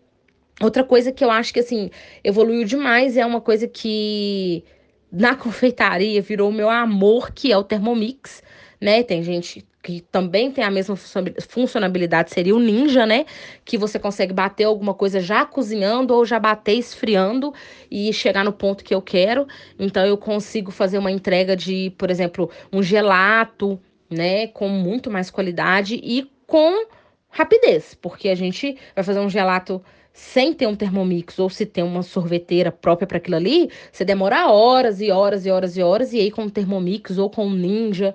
Outra 0.60 0.82
coisa 0.82 1.12
que 1.12 1.24
eu 1.24 1.30
acho 1.30 1.52
que 1.52 1.60
assim 1.60 1.90
evoluiu 2.24 2.64
demais 2.64 3.16
é 3.16 3.26
uma 3.26 3.40
coisa 3.40 3.68
que 3.68 4.64
na 5.12 5.34
confeitaria 5.36 6.20
virou 6.22 6.48
o 6.48 6.52
meu 6.52 6.70
amor, 6.70 7.32
que 7.32 7.52
é 7.52 7.58
o 7.58 7.64
Thermomix, 7.64 8.42
né? 8.80 9.02
Tem 9.02 9.22
gente 9.22 9.66
que 9.82 10.00
também 10.00 10.50
tem 10.50 10.64
a 10.64 10.70
mesma 10.70 10.96
funcionalidade, 10.96 12.32
seria 12.32 12.56
o 12.56 12.58
Ninja, 12.58 13.06
né? 13.06 13.24
Que 13.64 13.78
você 13.78 14.00
consegue 14.00 14.32
bater 14.32 14.64
alguma 14.64 14.92
coisa 14.92 15.20
já 15.20 15.44
cozinhando 15.46 16.12
ou 16.12 16.24
já 16.24 16.40
bater 16.40 16.72
esfriando 16.72 17.54
e 17.88 18.12
chegar 18.12 18.44
no 18.44 18.52
ponto 18.52 18.82
que 18.82 18.92
eu 18.92 19.00
quero. 19.00 19.46
Então 19.78 20.04
eu 20.04 20.18
consigo 20.18 20.72
fazer 20.72 20.98
uma 20.98 21.12
entrega 21.12 21.54
de, 21.54 21.92
por 21.96 22.10
exemplo, 22.10 22.50
um 22.72 22.82
gelato, 22.82 23.80
né, 24.10 24.48
com 24.48 24.68
muito 24.68 25.08
mais 25.10 25.30
qualidade 25.30 26.00
e 26.02 26.28
com 26.46 26.86
rapidez, 27.30 27.94
porque 27.94 28.28
a 28.28 28.34
gente 28.34 28.76
vai 28.94 29.04
fazer 29.04 29.20
um 29.20 29.30
gelato 29.30 29.82
sem 30.16 30.54
ter 30.54 30.66
um 30.66 30.74
Thermomix 30.74 31.38
ou 31.38 31.50
se 31.50 31.66
tem 31.66 31.84
uma 31.84 32.02
sorveteira 32.02 32.72
própria 32.72 33.06
para 33.06 33.18
aquilo 33.18 33.36
ali, 33.36 33.70
você 33.92 34.02
demora 34.02 34.50
horas 34.50 34.98
e 35.02 35.10
horas 35.10 35.44
e 35.44 35.50
horas 35.50 35.76
e 35.76 35.82
horas, 35.82 36.14
e 36.14 36.18
aí 36.18 36.30
com 36.30 36.44
o 36.46 36.50
Thermomix 36.50 37.18
ou 37.18 37.28
com 37.28 37.46
o 37.46 37.52
Ninja, 37.52 38.14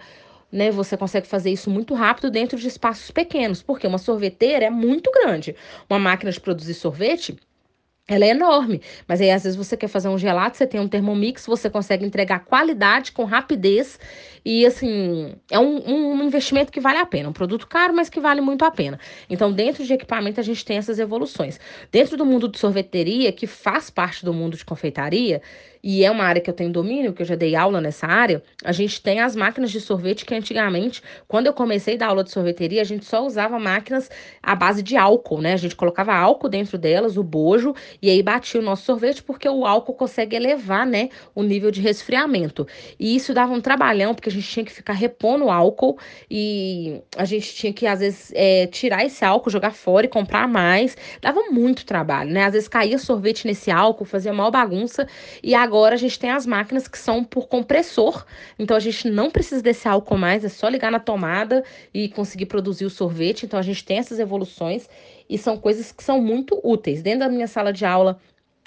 né, 0.51 0.71
você 0.71 0.97
consegue 0.97 1.27
fazer 1.27 1.51
isso 1.51 1.69
muito 1.69 1.93
rápido 1.93 2.31
dentro 2.31 2.57
de 2.57 2.67
espaços 2.67 3.11
pequenos, 3.11 3.61
porque 3.61 3.85
uma 3.85 3.99
sorveteira 3.99 4.65
é 4.65 4.69
muito 4.71 5.11
grande. 5.11 5.55
Uma 5.87 5.99
máquina 5.99 6.31
de 6.31 6.41
produzir 6.41 6.73
sorvete 6.73 7.37
ela 8.13 8.25
é 8.25 8.29
enorme, 8.29 8.81
mas 9.07 9.21
aí 9.21 9.31
às 9.31 9.43
vezes 9.43 9.55
você 9.55 9.77
quer 9.77 9.87
fazer 9.87 10.09
um 10.09 10.17
gelato, 10.17 10.57
você 10.57 10.67
tem 10.67 10.81
um 10.81 10.87
Thermomix, 10.87 11.45
você 11.45 11.69
consegue 11.69 12.05
entregar 12.05 12.39
qualidade 12.41 13.13
com 13.13 13.23
rapidez 13.23 13.97
e 14.43 14.65
assim, 14.65 15.33
é 15.49 15.57
um, 15.59 16.15
um, 16.15 16.23
investimento 16.23 16.71
que 16.71 16.79
vale 16.79 16.97
a 16.97 17.05
pena, 17.05 17.29
um 17.29 17.33
produto 17.33 17.67
caro, 17.67 17.93
mas 17.93 18.09
que 18.09 18.19
vale 18.19 18.41
muito 18.41 18.65
a 18.65 18.71
pena. 18.71 18.99
Então, 19.29 19.51
dentro 19.51 19.85
de 19.85 19.93
equipamento, 19.93 20.39
a 20.39 20.43
gente 20.43 20.65
tem 20.65 20.77
essas 20.77 20.97
evoluções. 20.97 21.59
Dentro 21.91 22.17
do 22.17 22.25
mundo 22.25 22.49
de 22.49 22.57
sorveteria, 22.57 23.31
que 23.31 23.45
faz 23.45 23.89
parte 23.89 24.25
do 24.25 24.33
mundo 24.33 24.57
de 24.57 24.65
confeitaria, 24.65 25.41
e 25.83 26.03
é 26.03 26.11
uma 26.11 26.23
área 26.23 26.41
que 26.41 26.49
eu 26.49 26.53
tenho 26.53 26.71
domínio, 26.71 27.13
que 27.13 27.21
eu 27.21 27.25
já 27.25 27.35
dei 27.35 27.55
aula 27.55 27.81
nessa 27.81 28.07
área, 28.07 28.43
a 28.63 28.71
gente 28.71 29.01
tem 29.01 29.19
as 29.19 29.35
máquinas 29.35 29.71
de 29.71 29.79
sorvete 29.81 30.25
que 30.25 30.35
antigamente, 30.35 31.01
quando 31.27 31.47
eu 31.47 31.53
comecei 31.53 31.95
a 31.95 31.97
dar 31.97 32.07
aula 32.07 32.23
de 32.23 32.31
sorveteria, 32.31 32.81
a 32.81 32.85
gente 32.85 33.05
só 33.05 33.25
usava 33.25 33.59
máquinas 33.59 34.09
à 34.41 34.55
base 34.55 34.83
de 34.83 34.95
álcool, 34.95 35.41
né? 35.41 35.53
A 35.53 35.57
gente 35.57 35.75
colocava 35.75 36.13
álcool 36.13 36.49
dentro 36.49 36.77
delas, 36.77 37.17
o 37.17 37.23
bojo, 37.23 37.73
e 38.01 38.09
aí 38.09 38.21
batia 38.21 38.59
o 38.59 38.63
nosso 38.63 38.83
sorvete, 38.83 39.23
porque 39.23 39.49
o 39.49 39.65
álcool 39.65 39.93
consegue 39.93 40.35
elevar, 40.35 40.85
né, 40.85 41.09
o 41.33 41.43
nível 41.43 41.71
de 41.71 41.81
resfriamento. 41.81 42.67
E 42.99 43.15
isso 43.15 43.33
dava 43.33 43.51
um 43.53 43.61
trabalhão, 43.61 44.13
porque 44.13 44.29
a 44.29 44.31
gente 44.31 44.47
tinha 44.47 44.65
que 44.65 44.71
ficar 44.71 44.93
repondo 44.93 45.49
álcool 45.49 45.97
e 46.29 47.01
a 47.17 47.25
gente 47.25 47.53
tinha 47.55 47.73
que, 47.73 47.87
às 47.87 47.99
vezes, 47.99 48.31
é, 48.35 48.67
tirar 48.67 49.05
esse 49.05 49.25
álcool, 49.25 49.49
jogar 49.49 49.71
fora 49.71 50.05
e 50.05 50.09
comprar 50.09 50.47
mais. 50.47 50.95
Dava 51.21 51.41
muito 51.49 51.85
trabalho, 51.85 52.31
né? 52.31 52.45
Às 52.45 52.53
vezes 52.53 52.67
caía 52.67 52.99
sorvete 52.99 53.47
nesse 53.47 53.71
álcool, 53.71 54.05
fazia 54.05 54.33
mal 54.33 54.51
bagunça, 54.51 55.07
e 55.43 55.55
agora 55.55 55.70
agora 55.71 55.95
a 55.95 55.97
gente 55.97 56.19
tem 56.19 56.29
as 56.29 56.45
máquinas 56.45 56.85
que 56.85 56.97
são 56.97 57.23
por 57.23 57.47
compressor, 57.47 58.25
então 58.59 58.75
a 58.75 58.79
gente 58.79 59.09
não 59.09 59.31
precisa 59.31 59.61
desse 59.61 59.87
álcool 59.87 60.17
mais, 60.17 60.43
é 60.43 60.49
só 60.49 60.67
ligar 60.67 60.91
na 60.91 60.99
tomada 60.99 61.63
e 61.93 62.09
conseguir 62.09 62.47
produzir 62.47 62.83
o 62.83 62.89
sorvete. 62.89 63.45
Então 63.45 63.57
a 63.57 63.63
gente 63.63 63.85
tem 63.85 63.97
essas 63.97 64.19
evoluções 64.19 64.89
e 65.29 65.37
são 65.37 65.57
coisas 65.57 65.93
que 65.93 66.03
são 66.03 66.21
muito 66.21 66.59
úteis. 66.61 67.01
Dentro 67.01 67.21
da 67.21 67.29
minha 67.29 67.47
sala 67.47 67.71
de 67.71 67.85
aula 67.85 68.19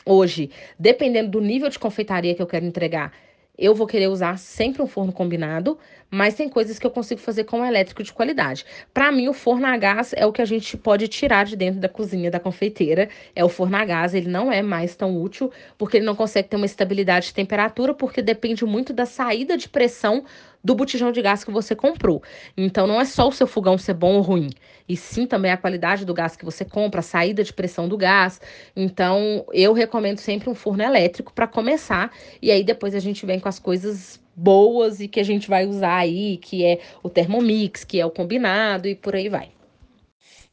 hoje, 0.06 0.50
dependendo 0.78 1.30
do 1.32 1.40
nível 1.42 1.68
de 1.68 1.78
confeitaria 1.78 2.34
que 2.34 2.40
eu 2.40 2.46
quero 2.46 2.64
entregar, 2.64 3.12
eu 3.56 3.75
vou 3.75 3.87
querer 3.87 4.08
usar 4.08 4.38
sempre 4.38 4.80
um 4.80 4.87
forno 4.87 5.12
combinado, 5.12 5.78
mas 6.14 6.35
tem 6.35 6.49
coisas 6.49 6.78
que 6.78 6.87
eu 6.87 6.92
consigo 6.92 7.21
fazer 7.21 7.42
com 7.42 7.59
um 7.59 7.64
elétrico 7.64 8.00
de 8.00 8.12
qualidade. 8.12 8.64
Para 8.92 9.11
mim, 9.11 9.26
o 9.26 9.33
forno 9.33 9.66
a 9.66 9.76
gás 9.76 10.14
é 10.16 10.25
o 10.25 10.33
que 10.33 10.40
a 10.40 10.44
gente 10.44 10.76
pode 10.76 11.09
tirar 11.09 11.44
de 11.44 11.56
dentro 11.56 11.80
da 11.80 11.88
cozinha 11.88 12.30
da 12.30 12.38
confeiteira. 12.38 13.09
É 13.35 13.44
o 13.44 13.49
forno 13.49 13.76
a 13.76 13.85
gás, 13.85 14.14
ele 14.14 14.28
não 14.28 14.52
é 14.52 14.62
mais 14.62 14.94
tão 14.94 15.21
útil, 15.21 15.50
porque 15.76 15.97
ele 15.97 16.06
não 16.06 16.14
consegue 16.14 16.49
ter 16.49 16.54
uma 16.54 16.66
estabilidade 16.66 17.26
de 17.26 17.35
temperatura, 17.35 17.92
porque 17.92 18.23
depende 18.23 18.64
muito 18.64 18.92
da 18.92 19.06
saída 19.06 19.56
de 19.56 19.68
pressão 19.68 20.25
do 20.62 20.75
botijão 20.75 21.11
de 21.11 21.21
gás 21.21 21.42
que 21.42 21.50
você 21.50 21.75
comprou. 21.75 22.23
Então 22.56 22.87
não 22.87 23.00
é 23.00 23.04
só 23.04 23.28
o 23.28 23.33
seu 23.33 23.47
fogão 23.49 23.76
ser 23.76 23.94
bom 23.94 24.14
ou 24.14 24.23
ruim, 24.23 24.50
e 24.88 24.97
sim 24.97 25.26
também 25.26 25.50
a 25.50 25.56
qualidade 25.56 26.04
do 26.04 26.14
gás 26.14 26.37
que 26.37 26.44
você 26.44 26.64
compra, 26.64 27.00
a 27.00 27.02
saída 27.02 27.42
de 27.42 27.52
pressão 27.52 27.88
do 27.88 27.99
gás. 27.99 28.40
Então 28.75 29.44
eu 29.52 29.73
recomendo 29.73 30.18
sempre 30.18 30.49
um 30.49 30.54
forno 30.54 30.83
elétrico 30.83 31.33
para 31.35 31.49
começar 31.49 32.11
e 32.40 32.50
aí 32.50 32.62
depois 32.62 32.94
a 32.94 33.00
gente 33.00 33.26
vem 33.26 33.40
com 33.40 33.49
as 33.49 33.59
coisas 33.59 34.24
boas 34.36 35.00
e 35.00 35.08
que 35.08 35.20
a 35.20 35.24
gente 35.24 35.48
vai 35.48 35.66
usar 35.66 35.96
aí, 35.96 36.36
que 36.38 36.64
é 36.64 36.80
o 37.02 37.08
Thermomix, 37.08 37.84
que 37.84 38.00
é 38.00 38.06
o 38.06 38.10
combinado 38.10 38.88
e 38.88 38.94
por 38.94 39.14
aí 39.14 39.28
vai. 39.28 39.50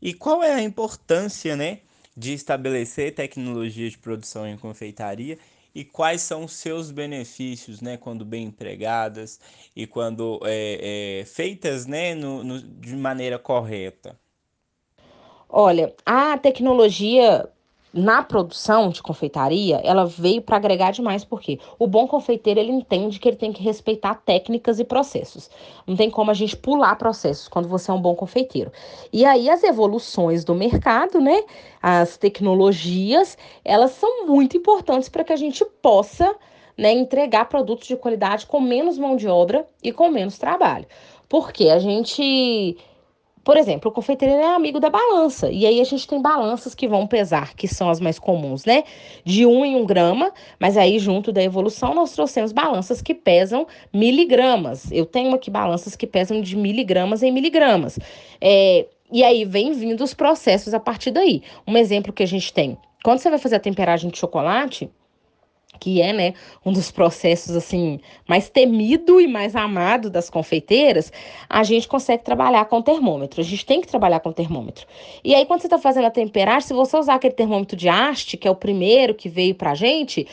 E 0.01 0.13
qual 0.13 0.43
é 0.43 0.53
a 0.53 0.61
importância, 0.61 1.55
né, 1.55 1.79
de 2.15 2.33
estabelecer 2.33 3.13
tecnologia 3.13 3.89
de 3.89 3.97
produção 3.97 4.47
em 4.47 4.57
confeitaria 4.57 5.37
e 5.73 5.83
quais 5.83 6.21
são 6.21 6.45
os 6.45 6.53
seus 6.53 6.91
benefícios, 6.91 7.81
né, 7.81 7.97
quando 7.97 8.25
bem 8.25 8.45
empregadas 8.45 9.39
e 9.75 9.87
quando 9.87 10.39
é, 10.43 11.19
é, 11.21 11.25
feitas, 11.25 11.85
né, 11.85 12.13
no, 12.13 12.43
no, 12.43 12.61
de 12.61 12.95
maneira 12.95 13.39
correta? 13.39 14.19
Olha, 15.47 15.93
a 16.05 16.37
tecnologia 16.37 17.47
na 17.93 18.23
produção 18.23 18.89
de 18.89 19.01
confeitaria, 19.03 19.81
ela 19.83 20.05
veio 20.05 20.41
para 20.41 20.55
agregar 20.55 20.91
demais, 20.91 21.25
porque 21.25 21.59
o 21.77 21.85
bom 21.85 22.07
confeiteiro 22.07 22.59
ele 22.59 22.71
entende 22.71 23.19
que 23.19 23.27
ele 23.27 23.35
tem 23.35 23.51
que 23.51 23.61
respeitar 23.61 24.15
técnicas 24.15 24.79
e 24.79 24.85
processos. 24.85 25.49
Não 25.85 25.95
tem 25.95 26.09
como 26.09 26.31
a 26.31 26.33
gente 26.33 26.55
pular 26.55 26.95
processos 26.95 27.49
quando 27.49 27.67
você 27.67 27.91
é 27.91 27.93
um 27.93 28.01
bom 28.01 28.15
confeiteiro. 28.15 28.71
E 29.11 29.25
aí 29.25 29.49
as 29.49 29.63
evoluções 29.63 30.45
do 30.45 30.55
mercado, 30.55 31.19
né, 31.19 31.43
as 31.81 32.15
tecnologias, 32.15 33.37
elas 33.63 33.91
são 33.91 34.25
muito 34.25 34.55
importantes 34.55 35.09
para 35.09 35.23
que 35.23 35.33
a 35.33 35.37
gente 35.37 35.65
possa, 35.81 36.33
né, 36.77 36.93
entregar 36.93 37.49
produtos 37.49 37.87
de 37.87 37.97
qualidade 37.97 38.45
com 38.45 38.61
menos 38.61 38.97
mão 38.97 39.17
de 39.17 39.27
obra 39.27 39.67
e 39.83 39.91
com 39.91 40.09
menos 40.09 40.37
trabalho. 40.37 40.85
Porque 41.27 41.69
a 41.69 41.79
gente 41.79 42.77
por 43.43 43.57
exemplo, 43.57 43.89
o 43.89 43.93
confeiteiro 43.93 44.35
é 44.35 44.53
amigo 44.53 44.79
da 44.79 44.89
balança. 44.89 45.49
E 45.49 45.65
aí 45.65 45.81
a 45.81 45.83
gente 45.83 46.07
tem 46.07 46.21
balanças 46.21 46.75
que 46.75 46.87
vão 46.87 47.07
pesar, 47.07 47.55
que 47.55 47.67
são 47.67 47.89
as 47.89 47.99
mais 47.99 48.19
comuns, 48.19 48.65
né? 48.65 48.83
De 49.23 49.45
um 49.45 49.65
em 49.65 49.75
um 49.75 49.85
grama, 49.85 50.31
mas 50.59 50.77
aí 50.77 50.99
junto 50.99 51.31
da 51.31 51.41
evolução 51.41 51.95
nós 51.95 52.13
trouxemos 52.13 52.51
balanças 52.51 53.01
que 53.01 53.15
pesam 53.15 53.67
miligramas. 53.91 54.91
Eu 54.91 55.05
tenho 55.05 55.33
aqui 55.33 55.49
balanças 55.49 55.95
que 55.95 56.05
pesam 56.05 56.39
de 56.39 56.55
miligramas 56.55 57.23
em 57.23 57.31
miligramas. 57.31 57.97
É, 58.39 58.85
e 59.11 59.23
aí 59.23 59.43
vem 59.43 59.73
vindo 59.73 60.03
os 60.03 60.13
processos 60.13 60.73
a 60.73 60.79
partir 60.79 61.11
daí. 61.11 61.41
Um 61.67 61.75
exemplo 61.77 62.13
que 62.13 62.23
a 62.23 62.27
gente 62.27 62.53
tem. 62.53 62.77
Quando 63.03 63.19
você 63.19 63.29
vai 63.29 63.39
fazer 63.39 63.55
a 63.55 63.59
temperagem 63.59 64.11
de 64.11 64.17
chocolate, 64.19 64.89
que 65.79 66.01
é, 66.01 66.13
né, 66.13 66.33
um 66.65 66.71
dos 66.71 66.91
processos 66.91 67.55
assim 67.55 67.99
mais 68.27 68.49
temido 68.49 69.19
e 69.19 69.27
mais 69.27 69.55
amado 69.55 70.09
das 70.09 70.29
confeiteiras, 70.29 71.11
a 71.49 71.63
gente 71.63 71.87
consegue 71.87 72.23
trabalhar 72.23 72.65
com 72.65 72.81
termômetro. 72.81 73.41
A 73.41 73.43
gente 73.43 73.65
tem 73.65 73.81
que 73.81 73.87
trabalhar 73.87 74.19
com 74.19 74.31
termômetro. 74.31 74.85
E 75.23 75.33
aí 75.33 75.45
quando 75.45 75.61
você 75.61 75.67
está 75.67 75.77
fazendo 75.77 76.05
a 76.05 76.11
temperagem, 76.11 76.67
se 76.67 76.73
você 76.73 76.97
usar 76.97 77.15
aquele 77.15 77.33
termômetro 77.33 77.75
de 77.75 77.89
haste, 77.89 78.37
que 78.37 78.47
é 78.47 78.51
o 78.51 78.55
primeiro 78.55 79.15
que 79.15 79.29
veio 79.29 79.55
para 79.55 79.71
a 79.71 79.75
gente, 79.75 80.27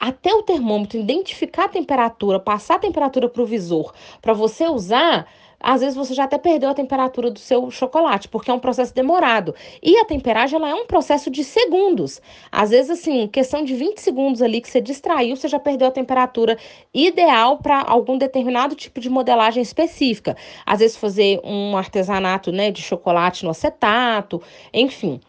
até 0.00 0.32
o 0.32 0.42
termômetro 0.42 0.98
identificar 0.98 1.64
a 1.64 1.68
temperatura, 1.68 2.40
passar 2.40 2.76
a 2.76 2.78
temperatura 2.78 3.28
para 3.28 3.42
o 3.42 3.46
visor, 3.46 3.92
para 4.22 4.32
você 4.32 4.66
usar, 4.66 5.28
às 5.60 5.82
vezes 5.82 5.94
você 5.94 6.14
já 6.14 6.24
até 6.24 6.38
perdeu 6.38 6.70
a 6.70 6.74
temperatura 6.74 7.30
do 7.30 7.38
seu 7.38 7.70
chocolate, 7.70 8.28
porque 8.28 8.50
é 8.50 8.54
um 8.54 8.58
processo 8.58 8.94
demorado. 8.94 9.54
E 9.82 9.98
a 9.98 10.04
temperagem 10.04 10.56
ela 10.56 10.70
é 10.70 10.74
um 10.74 10.86
processo 10.86 11.30
de 11.30 11.44
segundos. 11.44 12.20
Às 12.50 12.70
vezes, 12.70 12.90
assim, 12.90 13.28
questão 13.28 13.62
de 13.62 13.74
20 13.74 13.98
segundos 13.98 14.40
ali 14.40 14.60
que 14.60 14.70
você 14.70 14.80
distraiu, 14.80 15.36
você 15.36 15.48
já 15.48 15.58
perdeu 15.58 15.88
a 15.88 15.90
temperatura 15.90 16.56
ideal 16.94 17.58
para 17.58 17.82
algum 17.82 18.16
determinado 18.16 18.74
tipo 18.74 19.00
de 19.00 19.10
modelagem 19.10 19.62
específica. 19.62 20.36
Às 20.64 20.78
vezes, 20.80 20.96
fazer 20.96 21.40
um 21.44 21.76
artesanato 21.76 22.50
né, 22.50 22.70
de 22.70 22.80
chocolate 22.80 23.44
no 23.44 23.50
acetato, 23.50 24.42
enfim. 24.72 25.20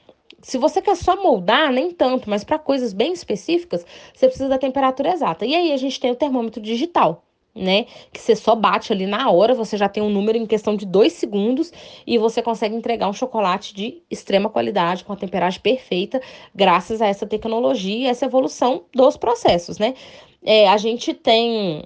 Se 0.42 0.58
você 0.58 0.82
quer 0.82 0.96
só 0.96 1.22
moldar, 1.22 1.72
nem 1.72 1.92
tanto, 1.92 2.30
mas 2.30 2.44
para 2.44 2.58
coisas 2.58 2.94
bem 2.94 3.14
específicas, 3.14 3.86
você 4.14 4.28
precisa 4.28 4.50
da 4.50 4.58
temperatura 4.58 5.12
exata. 5.12 5.46
E 5.46 5.54
aí 5.54 5.72
a 5.72 5.78
gente 5.78 6.00
tem 6.00 6.10
o 6.10 6.16
termômetro 6.16 6.60
digital 6.62 7.24
né? 7.56 7.86
Que 8.12 8.20
você 8.20 8.36
só 8.36 8.56
bate 8.56 8.94
ali 8.94 9.06
na 9.06 9.30
hora, 9.30 9.54
você 9.54 9.78
já 9.78 9.90
tem 9.90 10.02
um 10.02 10.10
número 10.10 10.38
em 10.38 10.46
questão 10.46 10.76
de 10.76 10.86
dois 10.86 11.14
segundos 11.14 11.72
e 12.06 12.18
você 12.18 12.42
consegue 12.42 12.76
entregar 12.76 13.10
um 13.10 13.14
chocolate 13.14 13.74
de 13.74 14.02
extrema 14.10 14.50
qualidade, 14.50 15.04
com 15.04 15.14
a 15.14 15.18
temperagem 15.18 15.62
perfeita, 15.62 16.22
graças 16.56 17.02
a 17.02 17.08
essa 17.08 17.28
tecnologia 17.28 17.98
e 17.98 18.06
essa 18.06 18.26
evolução 18.26 18.86
dos 18.94 19.18
processos, 19.18 19.78
né? 19.78 19.94
É, 20.44 20.68
a 20.68 20.78
gente 20.78 21.14
tem 21.14 21.84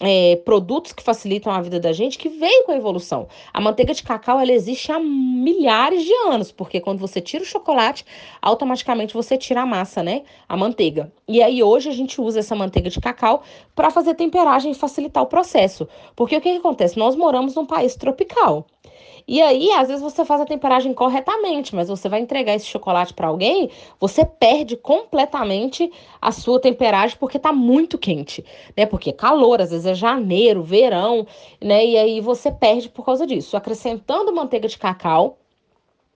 é, 0.00 0.36
produtos 0.44 0.92
que 0.92 1.02
facilitam 1.02 1.52
a 1.52 1.60
vida 1.60 1.80
da 1.80 1.92
gente 1.92 2.18
que 2.18 2.28
veio 2.28 2.64
com 2.64 2.72
a 2.72 2.76
evolução. 2.76 3.26
A 3.52 3.60
manteiga 3.60 3.92
de 3.92 4.02
cacau 4.02 4.40
ela 4.40 4.52
existe 4.52 4.92
há 4.92 4.98
milhares 4.98 6.04
de 6.04 6.12
anos, 6.28 6.52
porque 6.52 6.80
quando 6.80 7.00
você 7.00 7.20
tira 7.20 7.42
o 7.42 7.46
chocolate, 7.46 8.04
automaticamente 8.40 9.14
você 9.14 9.36
tira 9.36 9.62
a 9.62 9.66
massa, 9.66 10.02
né? 10.02 10.22
A 10.48 10.56
manteiga. 10.56 11.12
E 11.26 11.42
aí 11.42 11.62
hoje 11.62 11.88
a 11.88 11.92
gente 11.92 12.20
usa 12.20 12.40
essa 12.40 12.54
manteiga 12.54 12.88
de 12.88 13.00
cacau 13.00 13.42
para 13.74 13.90
fazer 13.90 14.14
temperagem 14.14 14.72
e 14.72 14.74
facilitar 14.74 15.22
o 15.22 15.26
processo. 15.26 15.88
Porque 16.14 16.36
o 16.36 16.40
que, 16.40 16.52
que 16.52 16.58
acontece? 16.58 16.98
Nós 16.98 17.16
moramos 17.16 17.54
num 17.54 17.66
país 17.66 17.96
tropical. 17.96 18.66
E 19.28 19.42
aí, 19.42 19.70
às 19.72 19.88
vezes 19.88 20.02
você 20.02 20.24
faz 20.24 20.40
a 20.40 20.46
temperagem 20.46 20.94
corretamente, 20.94 21.74
mas 21.74 21.90
você 21.90 22.08
vai 22.08 22.18
entregar 22.18 22.54
esse 22.54 22.64
chocolate 22.64 23.12
para 23.12 23.28
alguém, 23.28 23.70
você 24.00 24.24
perde 24.24 24.74
completamente 24.74 25.92
a 26.20 26.32
sua 26.32 26.58
temperagem 26.58 27.18
porque 27.20 27.38
tá 27.38 27.52
muito 27.52 27.98
quente, 27.98 28.42
né? 28.74 28.86
Porque 28.86 29.12
calor, 29.12 29.60
às 29.60 29.70
vezes 29.70 29.84
é 29.84 29.94
janeiro, 29.94 30.62
verão, 30.62 31.26
né? 31.62 31.84
E 31.84 31.98
aí 31.98 32.20
você 32.22 32.50
perde 32.50 32.88
por 32.88 33.04
causa 33.04 33.26
disso. 33.26 33.54
Acrescentando 33.54 34.34
manteiga 34.34 34.66
de 34.66 34.78
cacau, 34.78 35.38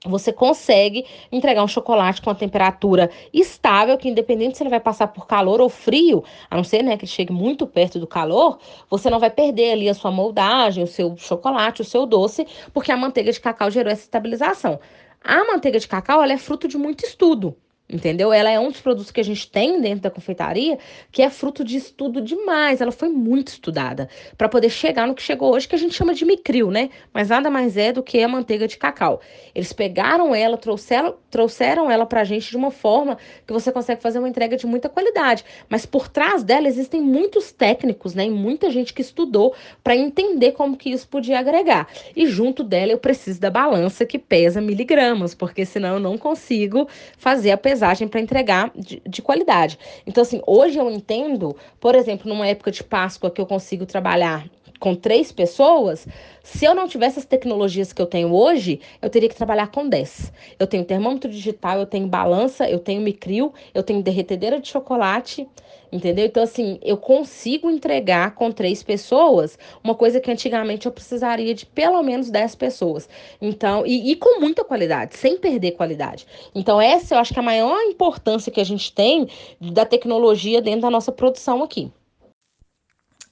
você 0.04 0.32
consegue 0.32 1.04
entregar 1.30 1.62
um 1.62 1.68
chocolate 1.68 2.20
com 2.20 2.30
a 2.30 2.34
temperatura 2.34 3.10
estável, 3.32 3.96
que 3.96 4.08
independente 4.08 4.56
se 4.56 4.62
ele 4.62 4.70
vai 4.70 4.80
passar 4.80 5.08
por 5.08 5.26
calor 5.26 5.60
ou 5.60 5.68
frio, 5.68 6.24
a 6.50 6.56
não 6.56 6.64
ser 6.64 6.82
né, 6.82 6.96
que 6.96 7.04
ele 7.04 7.12
chegue 7.12 7.32
muito 7.32 7.66
perto 7.66 7.98
do 7.98 8.06
calor, 8.06 8.58
você 8.90 9.08
não 9.08 9.20
vai 9.20 9.30
perder 9.30 9.72
ali 9.72 9.88
a 9.88 9.94
sua 9.94 10.10
moldagem, 10.10 10.82
o 10.82 10.88
seu 10.88 11.16
chocolate, 11.16 11.82
o 11.82 11.84
seu 11.84 12.06
doce, 12.06 12.46
porque 12.72 12.90
a 12.90 12.96
manteiga 12.96 13.30
de 13.30 13.40
cacau 13.40 13.70
gerou 13.70 13.92
essa 13.92 14.02
estabilização. 14.02 14.80
A 15.22 15.44
manteiga 15.44 15.78
de 15.78 15.86
cacau 15.86 16.22
ela 16.22 16.32
é 16.32 16.38
fruto 16.38 16.66
de 16.66 16.76
muito 16.76 17.04
estudo 17.04 17.56
entendeu? 17.92 18.32
Ela 18.32 18.50
é 18.50 18.58
um 18.58 18.70
dos 18.70 18.80
produtos 18.80 19.10
que 19.10 19.20
a 19.20 19.24
gente 19.24 19.48
tem 19.48 19.80
dentro 19.80 20.00
da 20.00 20.10
confeitaria 20.10 20.78
que 21.10 21.22
é 21.22 21.28
fruto 21.28 21.62
de 21.62 21.76
estudo 21.76 22.20
demais. 22.20 22.80
Ela 22.80 22.90
foi 22.90 23.10
muito 23.10 23.48
estudada 23.48 24.08
para 24.38 24.48
poder 24.48 24.70
chegar 24.70 25.06
no 25.06 25.14
que 25.14 25.22
chegou 25.22 25.52
hoje, 25.52 25.68
que 25.68 25.74
a 25.74 25.78
gente 25.78 25.94
chama 25.94 26.14
de 26.14 26.24
micril, 26.24 26.70
né? 26.70 26.88
Mas 27.12 27.28
nada 27.28 27.50
mais 27.50 27.76
é 27.76 27.92
do 27.92 28.02
que 28.02 28.22
a 28.22 28.28
manteiga 28.28 28.66
de 28.66 28.78
cacau. 28.78 29.20
Eles 29.54 29.72
pegaram 29.72 30.34
ela, 30.34 30.56
trouxeram, 30.56 31.14
trouxeram 31.30 31.90
ela 31.90 32.06
para 32.06 32.22
a 32.22 32.24
gente 32.24 32.50
de 32.50 32.56
uma 32.56 32.70
forma 32.70 33.18
que 33.46 33.52
você 33.52 33.70
consegue 33.70 34.00
fazer 34.00 34.18
uma 34.18 34.28
entrega 34.28 34.56
de 34.56 34.66
muita 34.66 34.88
qualidade. 34.88 35.44
Mas 35.68 35.84
por 35.84 36.08
trás 36.08 36.42
dela 36.42 36.66
existem 36.66 37.00
muitos 37.02 37.52
técnicos, 37.52 38.14
né? 38.14 38.24
E 38.24 38.30
muita 38.30 38.70
gente 38.70 38.94
que 38.94 39.02
estudou 39.02 39.54
para 39.84 39.94
entender 39.94 40.52
como 40.52 40.76
que 40.76 40.90
isso 40.90 41.06
podia 41.06 41.38
agregar. 41.38 41.88
E 42.16 42.26
junto 42.26 42.64
dela 42.64 42.92
eu 42.92 42.98
preciso 42.98 43.40
da 43.40 43.50
balança 43.50 44.06
que 44.06 44.18
pesa 44.18 44.60
miligramas, 44.60 45.34
porque 45.34 45.66
senão 45.66 45.94
eu 45.94 46.00
não 46.00 46.16
consigo 46.16 46.88
fazer 47.18 47.50
a 47.50 47.56
pesagem 47.58 47.81
para 48.08 48.20
entregar 48.20 48.70
de, 48.74 49.02
de, 49.06 49.20
qualidade. 49.20 49.78
Então, 50.06 50.22
assim, 50.22 50.40
hoje 50.46 50.78
eu 50.78 50.90
entendo, 50.90 51.56
por 51.80 51.94
exemplo, 51.94 52.28
numa 52.28 52.46
época 52.46 52.70
de 52.70 52.82
Páscoa 52.82 53.30
que 53.30 53.40
eu 53.40 53.46
consigo 53.46 53.84
trabalhar 53.84 54.46
com 54.82 54.96
três 54.96 55.30
pessoas, 55.30 56.08
se 56.42 56.64
eu 56.64 56.74
não 56.74 56.88
tivesse 56.88 57.20
as 57.20 57.24
tecnologias 57.24 57.92
que 57.92 58.02
eu 58.02 58.06
tenho 58.06 58.34
hoje, 58.34 58.80
eu 59.00 59.08
teria 59.08 59.28
que 59.28 59.34
trabalhar 59.34 59.68
com 59.68 59.88
dez. 59.88 60.32
Eu 60.58 60.66
tenho 60.66 60.84
termômetro 60.84 61.30
digital, 61.30 61.78
eu 61.78 61.86
tenho 61.86 62.08
balança, 62.08 62.68
eu 62.68 62.80
tenho 62.80 63.00
micril, 63.00 63.54
eu 63.72 63.84
tenho 63.84 64.02
derretedeira 64.02 64.58
de 64.58 64.66
chocolate, 64.66 65.48
entendeu? 65.92 66.24
Então, 66.24 66.42
assim, 66.42 66.78
eu 66.82 66.96
consigo 66.96 67.70
entregar 67.70 68.34
com 68.34 68.50
três 68.50 68.82
pessoas 68.82 69.58
uma 69.84 69.94
coisa 69.94 70.20
que 70.20 70.30
antigamente 70.30 70.86
eu 70.86 70.92
precisaria 70.92 71.54
de 71.54 71.66
pelo 71.66 72.02
menos 72.02 72.30
dez 72.30 72.54
pessoas. 72.54 73.08
Então, 73.40 73.86
e, 73.86 74.10
e 74.10 74.16
com 74.16 74.40
muita 74.40 74.64
qualidade, 74.64 75.16
sem 75.16 75.36
perder 75.36 75.72
qualidade. 75.72 76.26
Então, 76.54 76.80
essa 76.80 77.14
eu 77.14 77.18
acho 77.18 77.32
que 77.32 77.38
é 77.38 77.42
a 77.42 77.44
maior 77.44 77.78
importância 77.82 78.50
que 78.50 78.60
a 78.60 78.64
gente 78.64 78.92
tem 78.92 79.28
da 79.60 79.84
tecnologia 79.84 80.62
dentro 80.62 80.82
da 80.82 80.90
nossa 80.90 81.12
produção 81.12 81.62
aqui. 81.62 81.92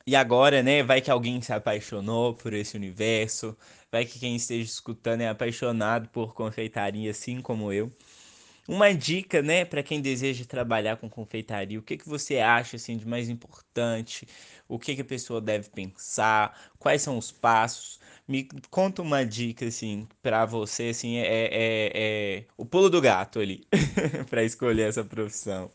E 0.06 0.16
agora, 0.16 0.62
né, 0.62 0.82
vai 0.82 1.00
que 1.00 1.10
alguém 1.10 1.40
se 1.40 1.52
apaixonou 1.52 2.34
por 2.34 2.52
esse 2.52 2.76
universo, 2.76 3.56
vai 3.92 4.04
que 4.04 4.18
quem 4.18 4.34
esteja 4.34 4.64
escutando 4.64 5.20
é 5.20 5.28
apaixonado 5.28 6.08
por 6.08 6.34
confeitaria, 6.34 7.10
assim 7.10 7.40
como 7.40 7.72
eu. 7.72 7.92
Uma 8.70 8.94
dica, 8.94 9.42
né, 9.42 9.64
para 9.64 9.82
quem 9.82 10.00
deseja 10.00 10.44
trabalhar 10.44 10.96
com 10.96 11.10
confeitaria, 11.10 11.76
o 11.76 11.82
que, 11.82 11.96
que 11.96 12.08
você 12.08 12.38
acha 12.38 12.76
assim 12.76 12.96
de 12.96 13.04
mais 13.04 13.28
importante? 13.28 14.28
O 14.68 14.78
que, 14.78 14.94
que 14.94 15.00
a 15.00 15.04
pessoa 15.04 15.40
deve 15.40 15.68
pensar? 15.70 16.56
Quais 16.78 17.02
são 17.02 17.18
os 17.18 17.32
passos? 17.32 17.98
Me 18.28 18.46
conta 18.70 19.02
uma 19.02 19.26
dica 19.26 19.66
assim 19.66 20.06
para 20.22 20.46
você, 20.46 20.90
assim, 20.90 21.16
é, 21.16 21.26
é, 21.26 21.92
é 21.92 22.44
o 22.56 22.64
pulo 22.64 22.88
do 22.88 23.00
gato 23.00 23.40
ali 23.40 23.66
para 24.30 24.44
escolher 24.44 24.88
essa 24.88 25.02
profissão. 25.02 25.68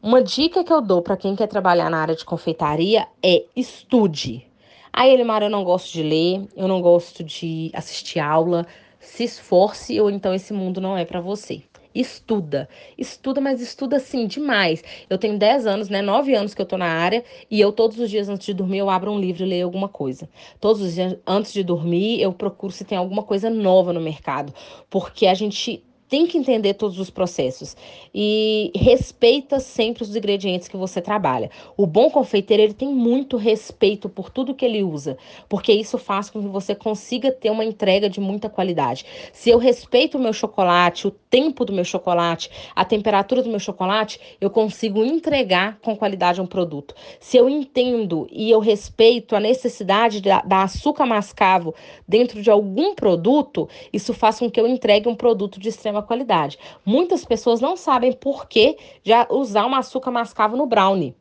Uma 0.00 0.22
dica 0.22 0.62
que 0.62 0.72
eu 0.72 0.80
dou 0.80 1.02
para 1.02 1.16
quem 1.16 1.34
quer 1.34 1.48
trabalhar 1.48 1.90
na 1.90 2.00
área 2.00 2.14
de 2.14 2.24
confeitaria 2.24 3.08
é 3.20 3.44
estude. 3.56 4.46
Aí, 4.92 5.10
Elimar, 5.12 5.42
eu 5.42 5.50
não 5.50 5.64
gosto 5.64 5.92
de 5.92 6.04
ler, 6.04 6.46
eu 6.54 6.68
não 6.68 6.80
gosto 6.80 7.24
de 7.24 7.72
assistir 7.74 8.20
aula. 8.20 8.64
Se 9.02 9.24
esforce 9.24 10.00
ou 10.00 10.08
então 10.08 10.32
esse 10.32 10.52
mundo 10.52 10.80
não 10.80 10.96
é 10.96 11.04
para 11.04 11.20
você. 11.20 11.62
Estuda, 11.92 12.68
estuda, 12.96 13.40
mas 13.40 13.60
estuda 13.60 13.96
assim 13.96 14.26
demais. 14.28 14.82
Eu 15.10 15.18
tenho 15.18 15.36
10 15.36 15.66
anos, 15.66 15.88
né? 15.88 16.00
9 16.00 16.32
anos 16.34 16.54
que 16.54 16.62
eu 16.62 16.66
tô 16.66 16.78
na 16.78 16.86
área 16.86 17.22
e 17.50 17.60
eu 17.60 17.72
todos 17.72 17.98
os 17.98 18.08
dias 18.08 18.28
antes 18.28 18.46
de 18.46 18.54
dormir 18.54 18.78
eu 18.78 18.88
abro 18.88 19.10
um 19.10 19.18
livro 19.18 19.42
e 19.42 19.46
leio 19.46 19.66
alguma 19.66 19.88
coisa. 19.88 20.28
Todos 20.60 20.80
os 20.80 20.94
dias 20.94 21.18
antes 21.26 21.52
de 21.52 21.64
dormir 21.64 22.22
eu 22.22 22.32
procuro 22.32 22.72
se 22.72 22.84
tem 22.84 22.96
alguma 22.96 23.24
coisa 23.24 23.50
nova 23.50 23.92
no 23.92 24.00
mercado, 24.00 24.54
porque 24.88 25.26
a 25.26 25.34
gente 25.34 25.84
tem 26.12 26.26
que 26.26 26.36
entender 26.36 26.74
todos 26.74 26.98
os 26.98 27.08
processos 27.08 27.74
e 28.14 28.70
respeita 28.74 29.58
sempre 29.58 30.02
os 30.02 30.14
ingredientes 30.14 30.68
que 30.68 30.76
você 30.76 31.00
trabalha. 31.00 31.50
O 31.74 31.86
bom 31.86 32.10
confeiteiro 32.10 32.62
ele 32.62 32.74
tem 32.74 32.90
muito 32.90 33.38
respeito 33.38 34.10
por 34.10 34.28
tudo 34.28 34.54
que 34.54 34.62
ele 34.62 34.82
usa, 34.82 35.16
porque 35.48 35.72
isso 35.72 35.96
faz 35.96 36.28
com 36.28 36.42
que 36.42 36.48
você 36.48 36.74
consiga 36.74 37.32
ter 37.32 37.48
uma 37.48 37.64
entrega 37.64 38.10
de 38.10 38.20
muita 38.20 38.50
qualidade. 38.50 39.06
Se 39.32 39.48
eu 39.48 39.56
respeito 39.56 40.18
o 40.18 40.20
meu 40.20 40.34
chocolate, 40.34 41.06
o 41.06 41.10
tempo 41.10 41.64
do 41.64 41.72
meu 41.72 41.82
chocolate, 41.82 42.50
a 42.76 42.84
temperatura 42.84 43.42
do 43.42 43.48
meu 43.48 43.58
chocolate, 43.58 44.20
eu 44.38 44.50
consigo 44.50 45.02
entregar 45.02 45.78
com 45.80 45.96
qualidade 45.96 46.42
um 46.42 46.46
produto. 46.46 46.94
Se 47.20 47.38
eu 47.38 47.48
entendo 47.48 48.28
e 48.30 48.50
eu 48.50 48.60
respeito 48.60 49.34
a 49.34 49.40
necessidade 49.40 50.20
da, 50.20 50.42
da 50.42 50.64
açúcar 50.64 51.06
mascavo 51.06 51.74
dentro 52.06 52.42
de 52.42 52.50
algum 52.50 52.94
produto, 52.94 53.66
isso 53.90 54.12
faz 54.12 54.38
com 54.38 54.50
que 54.50 54.60
eu 54.60 54.66
entregue 54.66 55.08
um 55.08 55.14
produto 55.14 55.58
de 55.58 55.70
extrema 55.70 56.01
qualidade. 56.02 56.58
Muitas 56.84 57.24
pessoas 57.24 57.60
não 57.60 57.76
sabem 57.76 58.12
por 58.12 58.46
que 58.46 58.76
já 59.04 59.26
usar 59.30 59.64
uma 59.66 59.78
açúcar 59.78 60.10
mascavo 60.10 60.56
no 60.56 60.66
brownie. 60.66 61.14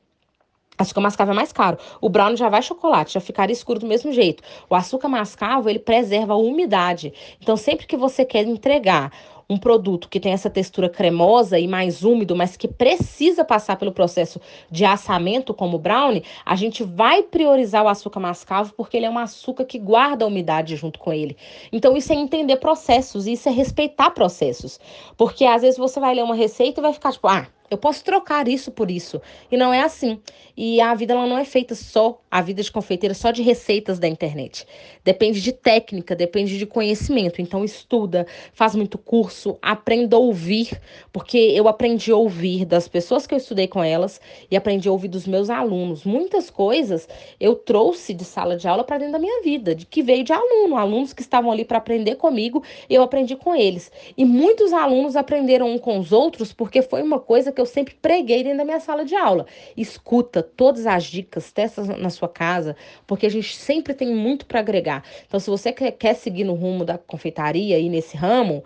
Açúcar 0.78 1.02
mascavo 1.02 1.32
é 1.32 1.36
mais 1.36 1.52
caro. 1.52 1.78
O 2.00 2.10
brownie 2.10 2.38
já 2.38 2.50
vai 2.50 2.62
chocolate, 2.62 3.13
já 3.13 3.20
ficaria 3.20 3.54
escuro 3.54 3.80
do 3.80 3.86
mesmo 3.86 4.12
jeito. 4.12 4.41
O 4.70 4.76
açúcar 4.76 5.08
mascavo, 5.08 5.70
ele 5.70 5.80
preserva 5.80 6.34
a 6.34 6.38
umidade. 6.38 7.13
Então, 7.39 7.56
sempre 7.56 7.86
que 7.86 7.96
você 7.96 8.26
quer 8.26 8.48
entregar 8.48 9.12
um 9.52 9.58
produto 9.58 10.08
que 10.08 10.20
tem 10.20 10.32
essa 10.32 10.50
textura 10.50 10.88
cremosa 10.88 11.60
e 11.60 11.68
mais 11.68 12.04
úmido, 12.04 12.36
mas 12.36 12.56
que 12.56 12.70
precisa 12.70 13.44
passar 13.44 13.76
pelo 13.76 13.92
processo 13.92 14.40
de 14.70 14.86
assamento, 14.86 15.54
como 15.54 15.76
o 15.76 15.80
brownie, 15.80 16.24
a 16.46 16.56
gente 16.56 16.84
vai 16.86 17.22
priorizar 17.22 17.84
o 17.84 17.90
açúcar 17.90 18.22
mascavo 18.22 18.74
porque 18.78 18.96
ele 18.96 19.06
é 19.06 19.10
um 19.10 19.18
açúcar 19.18 19.66
que 19.66 19.78
guarda 19.78 20.24
a 20.24 20.28
umidade 20.28 20.78
junto 20.78 20.98
com 20.98 21.12
ele. 21.12 21.36
Então, 21.70 21.98
isso 21.98 22.14
é 22.14 22.16
entender 22.16 22.56
processos, 22.58 23.28
isso 23.28 23.50
é 23.50 23.52
respeitar 23.52 24.12
processos. 24.12 24.80
Porque 25.18 25.44
às 25.44 25.62
vezes 25.62 25.78
você 25.78 26.00
vai 26.00 26.16
ler 26.16 26.24
uma 26.24 26.36
receita 26.36 26.80
e 26.80 26.84
vai 26.84 26.94
ficar 26.94 27.12
tipo, 27.12 27.28
ah 27.28 27.46
Eu 27.71 27.77
posso 27.77 28.03
trocar 28.03 28.49
isso 28.49 28.69
por 28.69 28.91
isso. 28.91 29.21
E 29.49 29.55
não 29.55 29.73
é 29.73 29.79
assim. 29.79 30.19
E 30.57 30.81
a 30.81 30.93
vida 30.93 31.13
ela 31.13 31.25
não 31.25 31.38
é 31.38 31.45
feita 31.45 31.73
só, 31.73 32.21
a 32.29 32.41
vida 32.41 32.62
de 32.62 32.69
confeiteira, 32.69 33.13
só 33.13 33.31
de 33.31 33.41
receitas 33.41 33.97
da 33.97 34.10
internet. 34.10 34.67
Depende 35.05 35.41
de 35.41 35.53
técnica, 35.53 36.13
depende 36.13 36.57
de 36.57 36.65
conhecimento. 36.65 37.41
Então 37.41 37.63
estuda, 37.63 38.27
faz 38.51 38.75
muito 38.75 38.97
curso, 38.97 39.57
aprenda 39.62 40.17
a 40.17 40.19
ouvir, 40.19 40.79
porque 41.13 41.38
eu 41.38 41.69
aprendi 41.69 42.12
a 42.12 42.15
ouvir 42.17 42.65
das 42.65 42.89
pessoas 42.89 43.25
que 43.25 43.34
eu 43.34 43.38
estudei 43.38 43.69
com 43.69 43.81
elas 43.81 44.19
e 44.51 44.57
aprendi 44.57 44.89
a 44.89 44.91
ouvir 44.91 45.07
dos 45.07 45.25
meus 45.25 45.49
alunos. 45.49 46.03
Muitas 46.03 46.49
coisas 46.49 47.07
eu 47.39 47.55
trouxe 47.55 48.13
de 48.13 48.25
sala 48.25 48.57
de 48.57 48.67
aula 48.67 48.84
para 48.84 48.97
dentro 48.97 49.13
da 49.13 49.19
minha 49.19 49.41
vida, 49.41 49.73
de 49.73 49.86
que 49.86 50.03
veio 50.03 50.25
de 50.25 50.34
aluno, 50.34 50.75
alunos 50.75 51.13
que 51.13 51.21
estavam 51.21 51.49
ali 51.49 51.63
para 51.63 51.77
aprender 51.77 52.15
comigo, 52.15 52.62
eu 52.89 53.01
aprendi 53.01 53.38
com 53.38 53.55
eles. 53.55 53.89
E 54.17 54.25
muitos 54.25 54.73
alunos 54.73 55.15
aprenderam 55.15 55.71
um 55.71 55.77
com 55.77 55.97
os 55.97 56.12
outros 56.12 56.51
porque 56.51 56.81
foi 56.81 57.01
uma 57.01 57.19
coisa 57.19 57.49
que 57.49 57.61
eu 57.62 57.65
sempre 57.65 57.95
preguei 58.02 58.43
dentro 58.43 58.58
da 58.58 58.65
minha 58.65 58.80
sala 58.80 59.06
de 59.06 59.15
aula. 59.15 59.45
Escuta 59.78 60.43
todas 60.43 60.86
as 60.86 61.06
dicas, 61.06 61.52
testa 61.52 61.84
na 61.97 62.10
sua 62.10 62.28
casa, 62.28 62.76
porque 63.08 63.26
a 63.26 63.30
gente 63.30 63.56
sempre 63.56 63.93
tem 63.93 64.13
muito 64.13 64.45
para 64.45 64.60
agregar. 64.60 65.04
Então, 65.26 65.39
se 65.39 65.50
você 65.50 65.71
quer 65.71 66.15
seguir 66.15 66.43
no 66.43 66.54
rumo 66.54 66.84
da 66.84 66.97
confeitaria 66.97 67.80
e 67.80 67.89
nesse 67.89 68.17
ramo, 68.17 68.63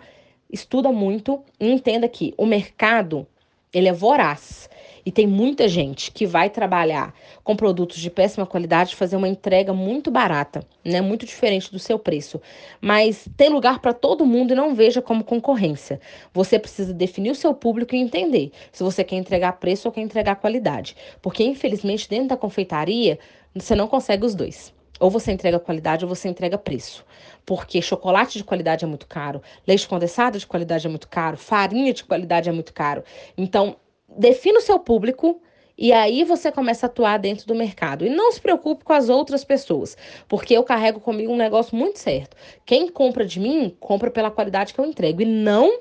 estuda 0.50 0.90
muito 0.90 1.42
e 1.60 1.70
entenda 1.70 2.08
que 2.08 2.34
o 2.36 2.46
mercado 2.46 3.26
ele 3.72 3.88
é 3.88 3.92
voraz. 3.92 4.68
E 5.06 5.12
tem 5.12 5.24
muita 5.24 5.68
gente 5.68 6.10
que 6.10 6.26
vai 6.26 6.50
trabalhar 6.50 7.14
com 7.44 7.54
produtos 7.54 7.98
de 7.98 8.10
péssima 8.10 8.44
qualidade, 8.44 8.96
fazer 8.96 9.14
uma 9.14 9.28
entrega 9.28 9.72
muito 9.72 10.10
barata, 10.10 10.66
né? 10.84 11.00
Muito 11.00 11.24
diferente 11.24 11.70
do 11.70 11.78
seu 11.78 11.96
preço. 11.96 12.40
Mas 12.80 13.28
tem 13.36 13.48
lugar 13.48 13.78
para 13.78 13.92
todo 13.92 14.26
mundo 14.26 14.50
e 14.50 14.56
não 14.56 14.74
veja 14.74 15.00
como 15.00 15.22
concorrência. 15.22 16.00
Você 16.34 16.58
precisa 16.58 16.92
definir 16.92 17.30
o 17.30 17.36
seu 17.36 17.54
público 17.54 17.94
e 17.94 17.98
entender 17.98 18.50
se 18.72 18.82
você 18.82 19.04
quer 19.04 19.14
entregar 19.14 19.52
preço 19.52 19.86
ou 19.86 19.92
quer 19.92 20.00
entregar 20.00 20.34
qualidade. 20.34 20.96
Porque, 21.22 21.44
infelizmente, 21.44 22.08
dentro 22.08 22.30
da 22.30 22.36
confeitaria, 22.36 23.16
você 23.54 23.76
não 23.76 23.86
consegue 23.86 24.26
os 24.26 24.34
dois. 24.34 24.74
Ou 24.98 25.08
você 25.08 25.30
entrega 25.30 25.60
qualidade 25.60 26.04
ou 26.04 26.08
você 26.08 26.28
entrega 26.28 26.58
preço. 26.58 27.04
Porque 27.44 27.80
chocolate 27.80 28.38
de 28.38 28.44
qualidade 28.44 28.84
é 28.84 28.88
muito 28.88 29.06
caro, 29.06 29.40
leite 29.64 29.86
condensado 29.86 30.36
de 30.36 30.46
qualidade 30.46 30.84
é 30.84 30.90
muito 30.90 31.06
caro, 31.06 31.36
farinha 31.36 31.92
de 31.92 32.02
qualidade 32.02 32.48
é 32.48 32.52
muito 32.52 32.72
caro. 32.72 33.04
Então, 33.38 33.76
defina 34.16 34.58
o 34.58 34.62
seu 34.62 34.78
público 34.78 35.40
e 35.78 35.92
aí 35.92 36.24
você 36.24 36.50
começa 36.50 36.86
a 36.86 36.88
atuar 36.88 37.18
dentro 37.18 37.46
do 37.46 37.54
mercado. 37.54 38.06
E 38.06 38.08
não 38.08 38.32
se 38.32 38.40
preocupe 38.40 38.84
com 38.84 38.92
as 38.92 39.08
outras 39.08 39.44
pessoas, 39.44 39.96
porque 40.26 40.56
eu 40.56 40.64
carrego 40.64 41.00
comigo 41.00 41.32
um 41.32 41.36
negócio 41.36 41.76
muito 41.76 41.98
certo. 41.98 42.36
Quem 42.64 42.88
compra 42.88 43.26
de 43.26 43.38
mim, 43.38 43.76
compra 43.78 44.10
pela 44.10 44.30
qualidade 44.30 44.72
que 44.72 44.80
eu 44.80 44.86
entrego 44.86 45.20
e 45.20 45.26
não 45.26 45.80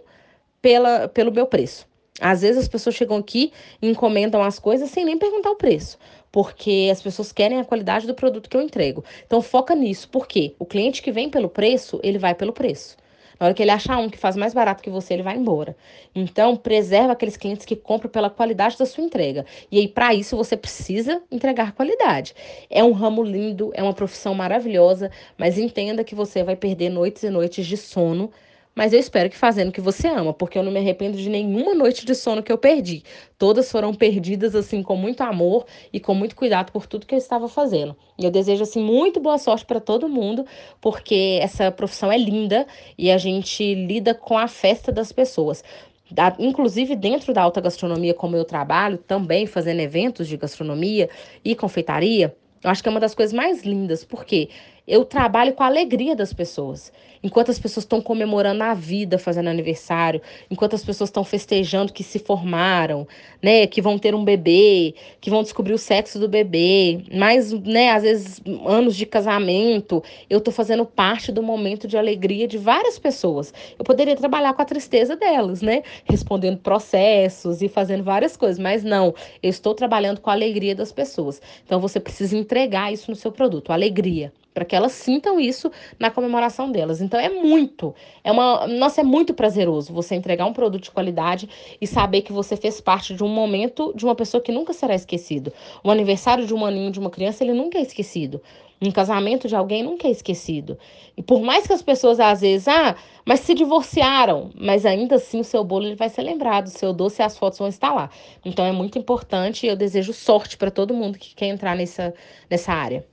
pela, 0.62 1.08
pelo 1.08 1.32
meu 1.32 1.48
preço. 1.48 1.88
Às 2.20 2.42
vezes 2.42 2.64
as 2.64 2.68
pessoas 2.68 2.96
chegam 2.96 3.18
aqui 3.18 3.52
e 3.82 3.90
encomendam 3.90 4.42
as 4.42 4.58
coisas 4.58 4.90
sem 4.90 5.04
nem 5.04 5.18
perguntar 5.18 5.52
o 5.52 5.58
preço, 5.58 5.98
porque 6.32 6.90
as 6.92 7.02
pessoas 7.02 7.32
querem 7.32 7.60
a 7.60 7.66
qualidade 7.66 8.08
do 8.08 8.14
produto 8.14 8.50
que 8.50 8.56
eu 8.56 8.62
entrego. 8.62 9.04
Então 9.26 9.42
foca 9.42 9.76
nisso, 9.76 10.10
porque 10.10 10.56
o 10.58 10.66
cliente 10.66 11.02
que 11.02 11.12
vem 11.12 11.30
pelo 11.30 11.50
preço, 11.50 12.00
ele 12.04 12.18
vai 12.18 12.34
pelo 12.34 12.54
preço. 12.54 12.96
Na 13.40 13.48
hora 13.48 13.54
que 13.54 13.62
ele 13.62 13.72
achar 13.72 13.98
um 13.98 14.10
que 14.10 14.18
faz 14.18 14.36
mais 14.36 14.54
barato 14.54 14.82
que 14.84 14.90
você, 14.90 15.14
ele 15.14 15.24
vai 15.24 15.36
embora. 15.36 15.76
Então, 16.14 16.56
preserva 16.56 17.14
aqueles 17.14 17.38
clientes 17.38 17.66
que 17.66 17.76
compram 17.76 18.10
pela 18.10 18.30
qualidade 18.30 18.78
da 18.78 18.86
sua 18.86 19.04
entrega. 19.04 19.46
E 19.72 19.80
aí, 19.80 19.88
para 19.88 20.14
isso, 20.14 20.38
você 20.38 20.56
precisa 20.56 21.22
entregar 21.32 21.74
qualidade. 21.74 22.34
É 22.70 22.84
um 22.84 22.92
ramo 22.92 23.24
lindo, 23.24 23.72
é 23.74 23.84
uma 23.84 23.94
profissão 23.94 24.34
maravilhosa, 24.34 25.12
mas 25.38 25.58
entenda 25.58 26.04
que 26.04 26.16
você 26.16 26.44
vai 26.44 26.56
perder 26.56 26.90
noites 26.90 27.24
e 27.24 27.30
noites 27.30 27.66
de 27.66 27.78
sono 27.78 28.32
mas 28.76 28.92
eu 28.92 29.00
espero 29.00 29.30
que 29.30 29.38
fazendo 29.38 29.70
o 29.70 29.72
que 29.72 29.80
você 29.80 30.10
ama, 30.10 30.34
porque 30.34 30.58
eu 30.60 30.64
não 30.64 30.72
me 30.72 30.80
arrependo 30.80 31.18
de 31.18 31.30
nenhuma 31.30 31.74
noite 31.74 32.06
de 32.06 32.14
sono 32.14 32.44
que 32.44 32.52
eu 32.52 32.58
perdi. 32.58 33.04
Todas 33.38 33.72
foram 33.72 33.94
perdidas 33.94 34.54
assim 34.54 34.84
com 34.84 34.98
muito 34.98 35.22
amor 35.22 35.66
e 35.94 36.00
com 36.00 36.14
muito 36.14 36.36
cuidado 36.36 36.74
por 36.74 36.86
tudo 36.86 37.06
que 37.06 37.16
eu 37.16 37.18
estava 37.18 37.48
fazendo. 37.48 37.96
E 38.20 38.26
eu 38.26 38.32
desejo 38.32 38.64
assim 38.64 38.84
muito 38.84 39.20
boa 39.20 39.38
sorte 39.38 39.66
para 39.66 39.80
todo 39.80 40.10
mundo, 40.10 40.46
porque 40.82 41.40
essa 41.42 41.72
profissão 41.72 42.12
é 42.12 42.18
linda 42.18 42.68
e 42.98 43.10
a 43.10 43.18
gente 43.18 43.74
lida 43.74 44.14
com 44.14 44.38
a 44.38 44.48
festa 44.48 44.92
das 44.92 45.14
pessoas. 45.14 45.64
Da, 46.12 46.36
inclusive 46.38 46.96
dentro 46.96 47.34
da 47.34 47.42
alta 47.42 47.62
gastronomia, 47.62 48.14
como 48.14 48.36
eu 48.36 48.44
trabalho, 48.44 48.98
também 48.98 49.48
fazendo 49.48 49.80
eventos 49.80 50.28
de 50.28 50.38
gastronomia 50.38 51.10
e 51.44 51.56
confeitaria, 51.56 52.36
eu 52.64 52.70
acho 52.70 52.82
que 52.82 52.90
é 52.90 52.92
uma 52.92 53.00
das 53.00 53.16
coisas 53.16 53.32
mais 53.32 53.64
lindas, 53.64 54.04
porque 54.04 54.50
eu 54.88 55.04
trabalho 55.04 55.54
com 55.54 55.64
a 55.64 55.68
alegria 55.68 56.16
das 56.16 56.32
pessoas. 56.34 56.92
Enquanto 57.24 57.50
as 57.50 57.58
pessoas 57.58 57.86
estão 57.86 58.00
comemorando 58.00 58.64
a 58.64 58.76
vida, 58.76 59.18
fazendo 59.18 59.50
aniversário, 59.50 60.22
enquanto 60.50 60.76
as 60.76 60.86
pessoas 60.86 61.10
estão 61.10 61.24
festejando 61.24 61.92
que 61.92 62.04
se 62.04 62.20
formaram, 62.20 63.08
né, 63.42 63.66
que 63.66 63.82
vão 63.82 63.98
ter 63.98 64.14
um 64.14 64.24
bebê, 64.24 64.94
que 65.20 65.32
vão 65.32 65.42
descobrir 65.42 65.74
o 65.74 65.78
sexo 65.78 66.20
do 66.20 66.30
bebê, 66.30 67.00
mas, 67.12 67.52
né, 67.52 67.90
às 67.90 68.04
vezes 68.04 68.42
anos 68.64 68.96
de 68.96 69.08
casamento, 69.08 70.04
eu 70.30 70.40
tô 70.40 70.52
fazendo 70.52 70.86
parte 70.86 71.32
do 71.32 71.42
momento 71.42 71.88
de 71.88 71.98
alegria 71.98 72.48
de 72.48 72.60
várias 72.60 73.00
pessoas. 73.00 73.52
Eu 73.80 73.84
poderia 73.84 74.16
trabalhar 74.16 74.54
com 74.54 74.62
a 74.62 74.66
tristeza 74.66 75.16
delas, 75.16 75.64
né, 75.64 75.82
respondendo 76.08 76.60
processos 76.60 77.60
e 77.64 77.68
fazendo 77.68 78.04
várias 78.04 78.38
coisas, 78.38 78.60
mas 78.60 78.84
não, 78.84 79.16
eu 79.42 79.50
estou 79.50 79.74
trabalhando 79.74 80.22
com 80.22 80.30
a 80.30 80.34
alegria 80.34 80.76
das 80.76 80.92
pessoas. 80.92 81.42
Então 81.66 81.80
você 81.80 82.00
precisa 82.00 82.38
entregar 82.38 82.94
isso 82.94 83.10
no 83.10 83.18
seu 83.18 83.32
produto, 83.32 83.72
alegria 83.72 84.32
para 84.56 84.64
que 84.64 84.74
elas 84.74 84.94
sintam 84.94 85.38
isso 85.38 85.70
na 86.00 86.10
comemoração 86.10 86.72
delas. 86.72 87.02
Então 87.02 87.20
é 87.20 87.30
muito, 87.30 87.94
é 88.24 88.32
uma, 88.32 88.66
nossa, 88.66 89.02
é 89.02 89.04
muito 89.04 89.34
prazeroso 89.34 89.94
você 89.94 90.16
entregar 90.16 90.46
um 90.46 90.54
produto 90.54 90.84
de 90.84 90.92
qualidade 90.92 91.50
e 91.80 91.86
saber 91.86 92.22
que 92.22 92.32
você 92.32 92.56
fez 92.56 92.80
parte 92.80 93.14
de 93.14 93.22
um 93.22 93.28
momento 93.28 93.94
de 93.94 94.06
uma 94.06 94.16
pessoa 94.16 94.42
que 94.42 94.54
nunca 94.54 94.72
será 94.72 94.96
esquecido. 94.96 95.52
O 95.84 95.92
aniversário 95.92 96.48
de 96.48 96.54
um 96.54 96.66
aninho 96.66 96.90
de 96.90 97.00
uma 97.00 97.10
criança, 97.10 97.44
ele 97.44 97.54
nunca 97.54 97.78
é 97.78 97.82
esquecido. 97.82 98.42
Um 98.82 98.92
casamento 98.92 99.48
de 99.48 99.56
alguém 99.56 99.84
nunca 99.84 100.08
é 100.08 100.12
esquecido. 100.12 100.78
E 101.18 101.22
por 101.22 101.42
mais 101.42 101.68
que 101.68 101.74
as 101.74 101.82
pessoas 101.82 102.20
às 102.20 102.40
vezes, 102.40 102.68
ah, 102.70 102.96
mas 103.26 103.42
se 103.42 103.54
divorciaram, 103.54 104.52
mas 104.56 104.86
ainda 104.86 105.16
assim 105.16 105.42
o 105.42 105.44
seu 105.44 105.66
bolo 105.66 105.86
ele 105.86 105.96
vai 105.96 106.08
ser 106.08 106.22
lembrado, 106.22 106.68
o 106.68 106.70
seu 106.70 106.94
doce 106.94 107.22
e 107.22 107.26
as 107.26 107.38
fotos 107.38 107.60
vão 107.60 107.68
estar 107.68 107.94
lá. 107.94 108.10
Então 108.46 108.64
é 108.64 108.72
muito 108.72 108.98
importante 108.98 109.66
e 109.66 109.70
eu 109.70 109.76
desejo 109.76 110.14
sorte 110.14 110.58
para 110.58 110.72
todo 110.72 110.94
mundo 110.94 111.18
que 111.18 111.36
quer 111.36 111.48
entrar 111.48 111.76
nessa, 111.76 112.14
nessa 112.50 112.72
área 112.72 113.06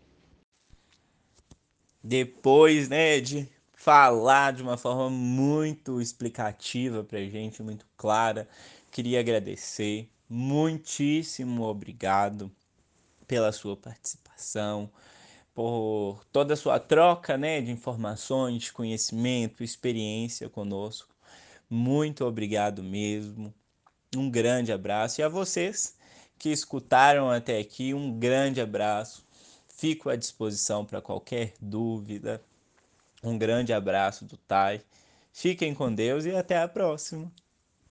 depois, 2.02 2.88
né, 2.88 3.20
de 3.20 3.48
falar 3.74 4.52
de 4.52 4.62
uma 4.62 4.76
forma 4.76 5.10
muito 5.10 6.00
explicativa 6.00 7.02
pra 7.04 7.20
gente, 7.20 7.62
muito 7.62 7.86
clara, 7.96 8.48
queria 8.90 9.20
agradecer. 9.20 10.08
Muitíssimo 10.28 11.64
obrigado 11.64 12.50
pela 13.26 13.52
sua 13.52 13.76
participação, 13.76 14.90
por 15.54 16.24
toda 16.32 16.54
a 16.54 16.56
sua 16.56 16.78
troca, 16.78 17.36
né, 17.36 17.60
de 17.60 17.70
informações, 17.70 18.62
de 18.62 18.72
conhecimento, 18.72 19.62
experiência 19.62 20.48
conosco. 20.48 21.14
Muito 21.68 22.24
obrigado 22.24 22.82
mesmo. 22.82 23.52
Um 24.16 24.30
grande 24.30 24.72
abraço 24.72 25.20
e 25.20 25.24
a 25.24 25.28
vocês 25.28 25.96
que 26.38 26.50
escutaram 26.50 27.30
até 27.30 27.58
aqui, 27.58 27.94
um 27.94 28.18
grande 28.18 28.60
abraço. 28.60 29.24
Fico 29.82 30.08
à 30.08 30.14
disposição 30.14 30.84
para 30.84 31.00
qualquer 31.02 31.54
dúvida. 31.60 32.40
Um 33.20 33.36
grande 33.36 33.72
abraço 33.72 34.24
do 34.24 34.36
Tai. 34.36 34.80
Fiquem 35.32 35.74
com 35.74 35.92
Deus 35.92 36.24
e 36.24 36.30
até 36.30 36.56
a 36.56 36.68
próxima. 36.68 37.32